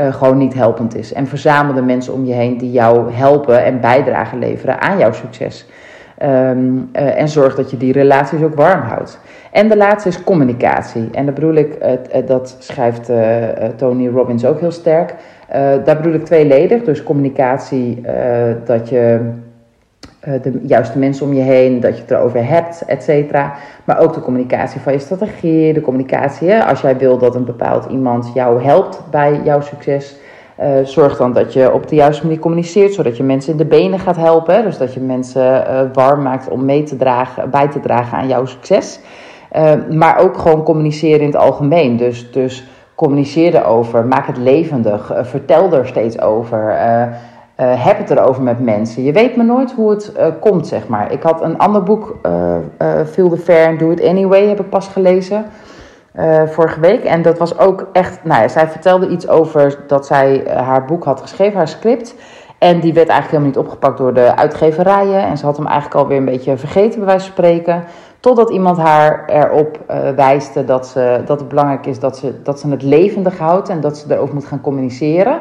uh, 0.00 0.14
gewoon 0.14 0.38
niet 0.38 0.54
helpend 0.54 0.96
is. 0.96 1.12
En 1.12 1.26
verzamel 1.26 1.74
de 1.74 1.82
mensen 1.82 2.12
om 2.12 2.24
je 2.24 2.32
heen 2.32 2.58
die 2.58 2.70
jou 2.70 3.12
helpen 3.12 3.64
en 3.64 3.80
bijdragen 3.80 4.38
leveren 4.38 4.80
aan 4.80 4.98
jouw 4.98 5.12
succes. 5.12 5.66
Um, 6.22 6.90
uh, 6.92 7.20
en 7.20 7.28
zorg 7.28 7.54
dat 7.54 7.70
je 7.70 7.76
die 7.76 7.92
relaties 7.92 8.42
ook 8.42 8.54
warm 8.54 8.80
houdt. 8.80 9.20
En 9.52 9.68
de 9.68 9.76
laatste 9.76 10.08
is 10.08 10.24
communicatie. 10.24 11.08
En 11.12 11.24
daar 11.24 11.34
bedoel 11.34 11.54
ik, 11.54 11.76
uh, 11.82 12.26
dat 12.26 12.56
schrijft 12.58 13.10
Tony 13.76 14.08
Robbins 14.08 14.44
ook 14.44 14.60
heel 14.60 14.70
sterk. 14.70 15.14
daar 15.84 15.96
bedoel 15.96 16.12
ik 16.12 16.24
tweeledig. 16.24 16.82
Dus 16.82 17.02
communicatie, 17.02 18.02
dat 18.64 18.88
je 18.88 19.30
de 20.42 20.60
juiste 20.62 20.98
mensen 20.98 21.26
om 21.26 21.32
je 21.32 21.42
heen, 21.42 21.80
dat 21.80 21.96
je 21.96 22.02
het 22.02 22.10
erover 22.10 22.48
hebt, 22.48 22.82
et 22.86 23.02
cetera. 23.02 23.54
Maar 23.84 23.98
ook 23.98 24.14
de 24.14 24.20
communicatie 24.20 24.80
van 24.80 24.92
je 24.92 24.98
strategie, 24.98 25.72
de 25.72 25.80
communicatie. 25.80 26.50
Hè? 26.50 26.64
Als 26.64 26.80
jij 26.80 26.96
wil 26.96 27.18
dat 27.18 27.34
een 27.34 27.44
bepaald 27.44 27.86
iemand 27.90 28.30
jou 28.34 28.62
helpt 28.62 29.02
bij 29.10 29.40
jouw 29.44 29.60
succes 29.60 30.16
uh, 30.60 30.66
zorg 30.82 31.16
dan 31.16 31.32
dat 31.32 31.52
je 31.52 31.72
op 31.72 31.88
de 31.88 31.94
juiste 31.94 32.24
manier 32.24 32.38
communiceert, 32.40 32.94
zodat 32.94 33.16
je 33.16 33.22
mensen 33.22 33.52
in 33.52 33.58
de 33.58 33.64
benen 33.64 33.98
gaat 33.98 34.16
helpen. 34.16 34.62
Dus 34.62 34.78
dat 34.78 34.94
je 34.94 35.00
mensen 35.00 35.42
uh, 35.42 35.80
warm 35.92 36.22
maakt 36.22 36.48
om 36.48 36.64
mee 36.64 36.82
te 36.82 36.96
dragen, 36.96 37.50
bij 37.50 37.68
te 37.68 37.80
dragen 37.80 38.18
aan 38.18 38.28
jouw 38.28 38.44
succes. 38.44 39.00
Maar 39.90 40.18
ook 40.18 40.38
gewoon 40.38 40.62
communiceren 40.62 41.20
in 41.20 41.26
het 41.26 41.36
algemeen. 41.36 41.96
Dus, 41.96 42.32
dus 42.32 42.66
communiceer 42.94 43.54
erover, 43.54 44.06
maak 44.06 44.26
het 44.26 44.36
levendig, 44.36 45.12
vertel 45.22 45.72
er 45.72 45.86
steeds 45.86 46.20
over. 46.20 46.76
Heb 47.56 47.98
het 47.98 48.10
erover 48.10 48.42
met 48.42 48.60
mensen. 48.60 49.02
Je 49.02 49.12
weet 49.12 49.36
maar 49.36 49.46
nooit 49.46 49.72
hoe 49.72 49.90
het 49.90 50.12
komt, 50.40 50.66
zeg 50.66 50.88
maar. 50.88 51.12
Ik 51.12 51.22
had 51.22 51.42
een 51.42 51.58
ander 51.58 51.82
boek, 51.82 52.16
Feel 53.06 53.28
the 53.28 53.36
Fair 53.36 53.68
and 53.68 53.78
Do 53.78 53.90
It 53.90 54.04
Anyway, 54.04 54.48
heb 54.48 54.60
ik 54.60 54.68
pas 54.68 54.88
gelezen. 54.88 55.44
Uh, 56.18 56.42
vorige 56.46 56.80
week. 56.80 57.04
En 57.04 57.22
dat 57.22 57.38
was 57.38 57.58
ook 57.58 57.86
echt. 57.92 58.24
Nou 58.24 58.42
ja, 58.42 58.48
zij 58.48 58.68
vertelde 58.68 59.08
iets 59.08 59.28
over 59.28 59.78
dat 59.86 60.06
zij 60.06 60.44
uh, 60.46 60.56
haar 60.56 60.84
boek 60.84 61.04
had 61.04 61.20
geschreven, 61.20 61.56
haar 61.56 61.68
script. 61.68 62.14
En 62.58 62.80
die 62.80 62.92
werd 62.92 63.08
eigenlijk 63.08 63.30
helemaal 63.30 63.48
niet 63.48 63.58
opgepakt 63.58 63.98
door 63.98 64.14
de 64.14 64.36
uitgeverijen. 64.36 65.22
En 65.22 65.38
ze 65.38 65.44
had 65.44 65.56
hem 65.56 65.66
eigenlijk 65.66 66.00
alweer 66.00 66.16
een 66.16 66.24
beetje 66.24 66.56
vergeten, 66.56 66.98
bij 66.98 67.08
wijze 67.08 67.24
van 67.24 67.32
spreken. 67.34 67.84
Totdat 68.20 68.50
iemand 68.50 68.78
haar 68.78 69.24
erop 69.28 69.80
uh, 69.90 70.10
wijste 70.10 70.64
dat, 70.64 70.86
ze, 70.86 71.22
dat 71.24 71.40
het 71.40 71.48
belangrijk 71.48 71.86
is 71.86 71.98
dat 71.98 72.16
ze, 72.16 72.42
dat 72.42 72.60
ze 72.60 72.68
het 72.68 72.82
levendig 72.82 73.38
houdt 73.38 73.68
en 73.68 73.80
dat 73.80 73.98
ze 73.98 74.14
erover 74.14 74.34
moet 74.34 74.46
gaan 74.46 74.60
communiceren. 74.60 75.38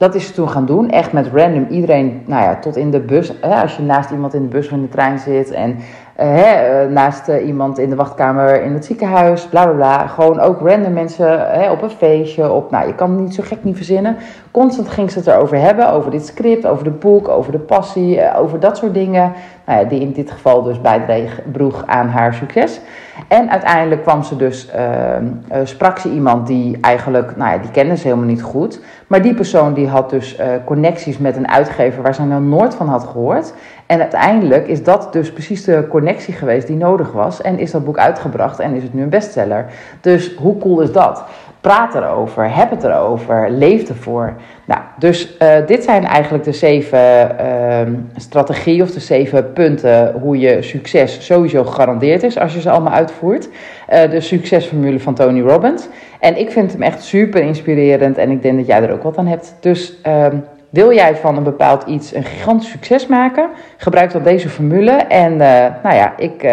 Dat 0.00 0.14
is 0.14 0.26
ze 0.26 0.32
toen 0.32 0.48
gaan 0.48 0.66
doen, 0.66 0.90
echt 0.90 1.12
met 1.12 1.30
random 1.34 1.66
iedereen, 1.70 2.22
nou 2.26 2.42
ja, 2.42 2.58
tot 2.58 2.76
in 2.76 2.90
de 2.90 3.00
bus. 3.00 3.32
Hè, 3.40 3.54
als 3.62 3.76
je 3.76 3.82
naast 3.82 4.10
iemand 4.10 4.34
in 4.34 4.42
de 4.42 4.48
bus 4.48 4.66
of 4.66 4.72
in 4.72 4.82
de 4.82 4.88
trein 4.88 5.18
zit 5.18 5.50
en 5.50 5.70
uh, 5.70 5.76
hè, 6.16 6.84
uh, 6.84 6.92
naast 6.92 7.28
uh, 7.28 7.46
iemand 7.46 7.78
in 7.78 7.90
de 7.90 7.96
wachtkamer 7.96 8.62
in 8.62 8.72
het 8.72 8.84
ziekenhuis, 8.84 9.46
bla 9.46 9.64
bla 9.64 9.74
bla. 9.74 10.06
Gewoon 10.06 10.40
ook 10.40 10.60
random 10.60 10.92
mensen 10.92 11.50
hè, 11.50 11.70
op 11.70 11.82
een 11.82 11.90
feestje, 11.90 12.52
op, 12.52 12.70
nou 12.70 12.86
je 12.86 12.94
kan 12.94 13.10
het 13.10 13.20
niet 13.20 13.34
zo 13.34 13.42
gek 13.46 13.64
niet 13.64 13.76
verzinnen. 13.76 14.16
Constant 14.50 14.88
ging 14.88 15.10
ze 15.10 15.18
het 15.18 15.26
erover 15.26 15.58
hebben, 15.58 15.92
over 15.92 16.10
dit 16.10 16.26
script, 16.26 16.66
over 16.66 16.84
de 16.84 16.90
boek, 16.90 17.28
over 17.28 17.52
de 17.52 17.58
passie, 17.58 18.34
over 18.36 18.60
dat 18.60 18.76
soort 18.76 18.94
dingen. 18.94 19.32
Nou 19.66 19.80
ja, 19.80 19.88
die 19.88 20.00
in 20.00 20.12
dit 20.12 20.30
geval 20.30 20.62
dus 20.62 20.80
bijdroeg 20.80 21.86
aan 21.86 22.08
haar 22.08 22.34
succes. 22.34 22.80
En 23.28 23.50
uiteindelijk 23.50 24.02
kwam 24.02 24.22
ze 24.22 24.36
dus, 24.36 24.70
ehm, 24.70 25.24
sprak 25.64 25.98
ze 25.98 26.10
iemand 26.10 26.46
die 26.46 26.78
eigenlijk, 26.80 27.36
nou 27.36 27.52
ja, 27.52 27.58
die 27.58 27.70
kende 27.70 27.96
ze 27.96 28.02
helemaal 28.02 28.28
niet 28.28 28.42
goed. 28.42 28.80
Maar 29.06 29.22
die 29.22 29.34
persoon 29.34 29.74
die 29.74 29.88
had 29.88 30.10
dus 30.10 30.38
connecties 30.64 31.18
met 31.18 31.36
een 31.36 31.48
uitgever 31.48 32.02
waar 32.02 32.14
ze 32.14 32.22
nou 32.22 32.42
nooit 32.42 32.74
van 32.74 32.88
had 32.88 33.04
gehoord. 33.04 33.52
En 33.86 34.00
uiteindelijk 34.00 34.66
is 34.66 34.84
dat 34.84 35.12
dus 35.12 35.32
precies 35.32 35.64
de 35.64 35.86
connectie 35.88 36.34
geweest 36.34 36.66
die 36.66 36.76
nodig 36.76 37.12
was. 37.12 37.40
En 37.40 37.58
is 37.58 37.70
dat 37.70 37.84
boek 37.84 37.98
uitgebracht 37.98 38.58
en 38.58 38.74
is 38.74 38.82
het 38.82 38.94
nu 38.94 39.02
een 39.02 39.08
bestseller. 39.08 39.66
Dus 40.00 40.34
hoe 40.34 40.58
cool 40.58 40.80
is 40.80 40.92
dat? 40.92 41.24
Praat 41.60 41.94
erover, 41.94 42.54
heb 42.56 42.70
het 42.70 42.84
erover, 42.84 43.50
leef 43.50 43.88
ervoor. 43.88 44.34
Nou, 44.64 44.80
dus 44.98 45.36
uh, 45.42 45.66
dit 45.66 45.84
zijn 45.84 46.04
eigenlijk 46.04 46.44
de 46.44 46.52
zeven 46.52 47.36
uh, 47.40 47.80
strategieën 48.16 48.82
of 48.82 48.90
de 48.90 49.00
zeven 49.00 49.52
punten 49.52 50.12
hoe 50.20 50.38
je 50.38 50.62
succes 50.62 51.26
sowieso 51.26 51.64
gegarandeerd 51.64 52.22
is 52.22 52.38
als 52.38 52.54
je 52.54 52.60
ze 52.60 52.70
allemaal 52.70 52.92
uitvoert. 52.92 53.48
Uh, 53.48 54.10
de 54.10 54.20
succesformule 54.20 55.00
van 55.00 55.14
Tony 55.14 55.40
Robbins. 55.40 55.88
En 56.20 56.38
ik 56.38 56.50
vind 56.50 56.72
hem 56.72 56.82
echt 56.82 57.02
super 57.02 57.42
inspirerend 57.42 58.18
en 58.18 58.30
ik 58.30 58.42
denk 58.42 58.56
dat 58.56 58.66
jij 58.66 58.82
er 58.82 58.92
ook 58.92 59.02
wat 59.02 59.18
aan 59.18 59.26
hebt. 59.26 59.56
Dus 59.60 60.00
ehm, 60.02 60.36
wil 60.70 60.92
jij 60.92 61.16
van 61.16 61.36
een 61.36 61.42
bepaald 61.42 61.84
iets 61.86 62.14
een 62.14 62.24
gigantisch 62.24 62.70
succes 62.70 63.06
maken? 63.06 63.48
Gebruik 63.76 64.12
dan 64.12 64.22
deze 64.22 64.48
formule. 64.48 64.90
En 64.90 65.32
uh, 65.32 65.38
nou 65.82 65.94
ja, 65.94 66.12
ik 66.16 66.48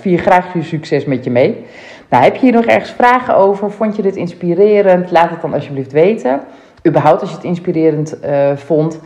vier 0.00 0.18
graag 0.18 0.54
je 0.54 0.62
succes 0.62 1.04
met 1.04 1.24
je 1.24 1.30
mee. 1.30 1.64
Nou, 2.10 2.24
heb 2.24 2.34
je 2.34 2.40
hier 2.40 2.52
nog 2.52 2.64
ergens 2.64 2.90
vragen 2.90 3.36
over? 3.36 3.70
Vond 3.70 3.96
je 3.96 4.02
dit 4.02 4.16
inspirerend? 4.16 5.10
Laat 5.10 5.30
het 5.30 5.40
dan 5.40 5.54
alsjeblieft 5.54 5.92
weten. 5.92 6.40
Überhaupt 6.86 7.20
als 7.20 7.30
je 7.30 7.36
het 7.36 7.44
inspirerend 7.44 8.16
uh, 8.24 8.56
vond. 8.56 9.00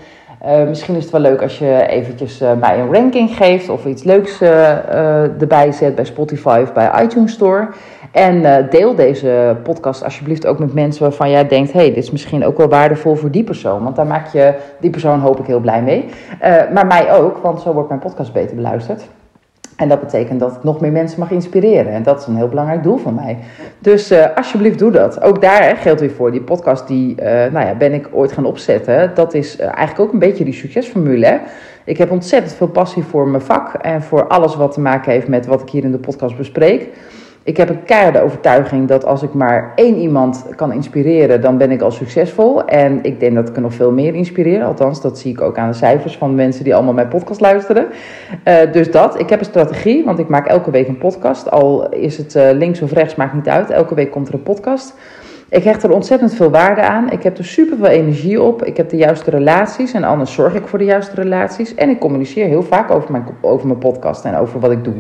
misschien 0.69 0.97
is 0.97 1.03
het 1.03 1.12
wel 1.12 1.21
leuk 1.21 1.43
als 1.43 1.59
je 1.59 1.87
eventjes 1.88 2.43
mij 2.61 2.79
een 2.79 2.93
ranking 2.93 3.37
geeft 3.37 3.69
of 3.69 3.85
iets 3.85 4.03
leuks 4.03 4.40
erbij 4.40 5.73
zet 5.73 5.95
bij 5.95 6.05
Spotify 6.05 6.61
of 6.62 6.73
bij 6.73 7.03
iTunes 7.03 7.33
Store. 7.33 7.69
En 8.12 8.67
deel 8.71 8.95
deze 8.95 9.57
podcast 9.62 10.05
alsjeblieft 10.05 10.47
ook 10.47 10.59
met 10.59 10.75
mensen 10.75 11.03
waarvan 11.03 11.31
jij 11.31 11.49
denkt: 11.49 11.73
hey, 11.73 11.88
dit 11.88 11.97
is 11.97 12.11
misschien 12.11 12.45
ook 12.45 12.57
wel 12.57 12.69
waardevol 12.69 13.14
voor 13.14 13.31
die 13.31 13.45
persoon. 13.45 13.83
Want 13.85 13.97
daar 13.97 14.07
maak 14.07 14.27
je 14.27 14.55
die 14.81 14.90
persoon, 14.90 15.21
hoop 15.21 15.40
ik, 15.40 15.47
heel 15.47 15.61
blij 15.61 15.83
mee. 15.83 16.09
Maar 16.73 16.87
mij 16.87 17.12
ook, 17.12 17.38
want 17.38 17.61
zo 17.61 17.73
wordt 17.73 17.88
mijn 17.88 18.01
podcast 18.01 18.33
beter 18.33 18.57
beluisterd. 18.57 19.05
En 19.77 19.89
dat 19.89 20.01
betekent 20.01 20.41
dat 20.41 20.57
ik 20.57 20.63
nog 20.63 20.81
meer 20.81 20.93
mensen 20.93 21.21
mag 21.21 21.31
inspireren. 21.31 21.93
En 21.93 22.03
dat 22.03 22.21
is 22.21 22.27
een 22.27 22.37
heel 22.37 22.49
belangrijk 22.49 22.83
doel 22.83 22.97
van 22.97 23.15
mij. 23.15 23.39
Dus 23.79 24.13
uh, 24.13 24.27
alsjeblieft 24.35 24.79
doe 24.79 24.91
dat. 24.91 25.23
Ook 25.23 25.41
daar 25.41 25.77
geldt 25.77 26.01
weer 26.01 26.11
voor. 26.11 26.31
Die 26.31 26.41
podcast 26.41 26.87
die 26.87 27.15
nou 27.23 27.67
ja, 27.67 27.75
ben 27.75 27.93
ik 27.93 28.09
ooit 28.13 28.33
gaan 28.33 28.45
opzetten. 28.45 29.11
Dat 29.15 29.35
is 29.35 29.59
eigenlijk 29.59 30.01
ook 30.01 30.13
een 30.13 30.19
beetje 30.19 30.45
die 30.45 30.55
succesformule. 30.55 31.41
Ik 31.85 31.99
heb 31.99 32.11
ontzettend 32.11 32.53
veel 32.53 32.69
passie 32.69 33.03
voor 33.03 33.29
mijn 33.29 33.43
vak. 33.43 33.75
En 33.75 34.03
voor 34.03 34.27
alles 34.27 34.57
wat 34.57 34.73
te 34.73 34.81
maken 34.81 35.13
heeft 35.13 35.29
met 35.29 35.47
wat 35.47 35.61
ik 35.61 35.69
hier 35.69 35.85
in 35.85 35.93
de 35.93 35.99
podcast 35.99 36.37
bespreek. 36.37 36.89
Ik 37.46 37.57
heb 37.57 37.68
een 37.68 37.85
keiharde 37.85 38.20
overtuiging 38.20 38.88
dat 38.88 39.04
als 39.04 39.22
ik 39.22 39.35
maar 39.35 39.72
één 39.74 39.96
iemand 39.96 40.46
kan 40.57 40.72
inspireren, 40.72 41.40
dan 41.40 41.59
ben 41.59 41.70
ik 41.70 41.80
al 41.80 41.90
succesvol. 41.90 42.64
En 42.64 42.98
ik 43.02 43.20
denk 43.20 43.35
dat 43.35 43.48
ik 43.48 43.57
er 43.57 43.62
nog 43.62 43.74
veel 43.74 43.92
meer 43.92 44.14
inspireer. 44.14 44.64
Althans, 44.64 45.00
dat 45.00 45.18
zie 45.18 45.33
ik 45.33 45.40
ook 45.40 45.59
aan 45.59 45.70
de 45.70 45.76
cijfers 45.76 46.16
van 46.16 46.35
mensen 46.35 46.64
die 46.64 46.74
allemaal 46.74 46.92
mijn 46.92 47.09
podcast 47.09 47.40
luisteren. 47.40 47.87
Uh, 48.48 48.72
dus 48.72 48.90
dat. 48.90 49.20
Ik 49.20 49.30
heb 49.30 49.38
een 49.38 49.44
strategie, 49.44 50.04
want 50.04 50.18
ik 50.18 50.28
maak 50.28 50.46
elke 50.46 50.70
week 50.70 50.88
een 50.88 50.98
podcast. 50.98 51.50
Al 51.50 51.88
is 51.88 52.16
het 52.16 52.35
uh, 52.35 52.50
links 52.52 52.83
of 52.83 52.92
rechts, 52.92 53.14
maakt 53.14 53.35
niet 53.35 53.48
uit. 53.48 53.70
Elke 53.70 53.94
week 53.94 54.11
komt 54.11 54.28
er 54.28 54.35
een 54.35 54.42
podcast. 54.42 54.94
Ik 55.48 55.64
hecht 55.64 55.83
er 55.83 55.92
ontzettend 55.92 56.35
veel 56.35 56.50
waarde 56.50 56.83
aan. 56.83 57.11
Ik 57.11 57.22
heb 57.22 57.38
er 57.38 57.44
super 57.44 57.76
veel 57.76 57.87
energie 57.87 58.42
op. 58.42 58.64
Ik 58.64 58.76
heb 58.76 58.88
de 58.88 58.96
juiste 58.96 59.30
relaties 59.30 59.92
en 59.92 60.04
anders 60.04 60.33
zorg 60.33 60.54
ik 60.54 60.66
voor 60.66 60.78
de 60.78 60.85
juiste 60.85 61.14
relaties. 61.14 61.74
En 61.74 61.88
ik 61.88 61.98
communiceer 61.98 62.46
heel 62.46 62.62
vaak 62.62 62.90
over 62.90 63.12
mijn, 63.12 63.24
over 63.40 63.66
mijn 63.66 63.78
podcast 63.78 64.24
en 64.24 64.37
over 64.37 64.61
wat 64.61 64.70
ik 64.70 64.85
doe. 64.85 64.94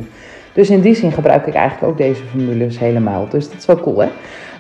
Dus 0.54 0.70
in 0.70 0.80
die 0.80 0.94
zin 0.94 1.12
gebruik 1.12 1.46
ik 1.46 1.54
eigenlijk 1.54 1.92
ook 1.92 1.98
deze 1.98 2.22
formules 2.24 2.78
helemaal. 2.78 3.28
Dus 3.28 3.48
dat 3.48 3.58
is 3.58 3.66
wel 3.66 3.80
cool, 3.80 3.98
hè? 3.98 4.08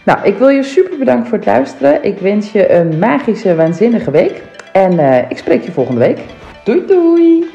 Nou, 0.04 0.18
ik 0.22 0.38
wil 0.38 0.48
je 0.48 0.62
super 0.62 0.98
bedanken 0.98 1.26
voor 1.26 1.38
het 1.38 1.46
luisteren. 1.46 2.04
Ik 2.04 2.18
wens 2.18 2.52
je 2.52 2.72
een 2.72 2.98
magische, 2.98 3.54
waanzinnige 3.54 4.10
week. 4.10 4.42
En 4.72 4.92
uh, 4.92 5.30
ik 5.30 5.38
spreek 5.38 5.64
je 5.64 5.72
volgende 5.72 6.00
week. 6.00 6.18
Doei, 6.64 6.86
doei! 6.86 7.46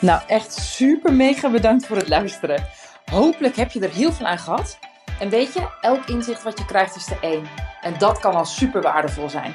Nou, 0.00 0.20
echt 0.26 0.52
super 0.52 1.12
mega 1.12 1.50
bedankt 1.50 1.86
voor 1.86 1.96
het 1.96 2.08
luisteren. 2.08 2.64
Hopelijk 3.10 3.56
heb 3.56 3.70
je 3.70 3.80
er 3.80 3.94
heel 3.94 4.12
veel 4.12 4.26
aan 4.26 4.38
gehad. 4.38 4.78
En 5.20 5.28
weet 5.28 5.52
je, 5.52 5.60
elk 5.80 6.08
inzicht 6.08 6.42
wat 6.42 6.58
je 6.58 6.64
krijgt 6.64 6.96
is 6.96 7.04
de 7.04 7.16
één. 7.20 7.42
En 7.80 7.94
dat 7.98 8.18
kan 8.18 8.34
al 8.34 8.44
super 8.44 8.82
waardevol 8.82 9.28
zijn. 9.28 9.54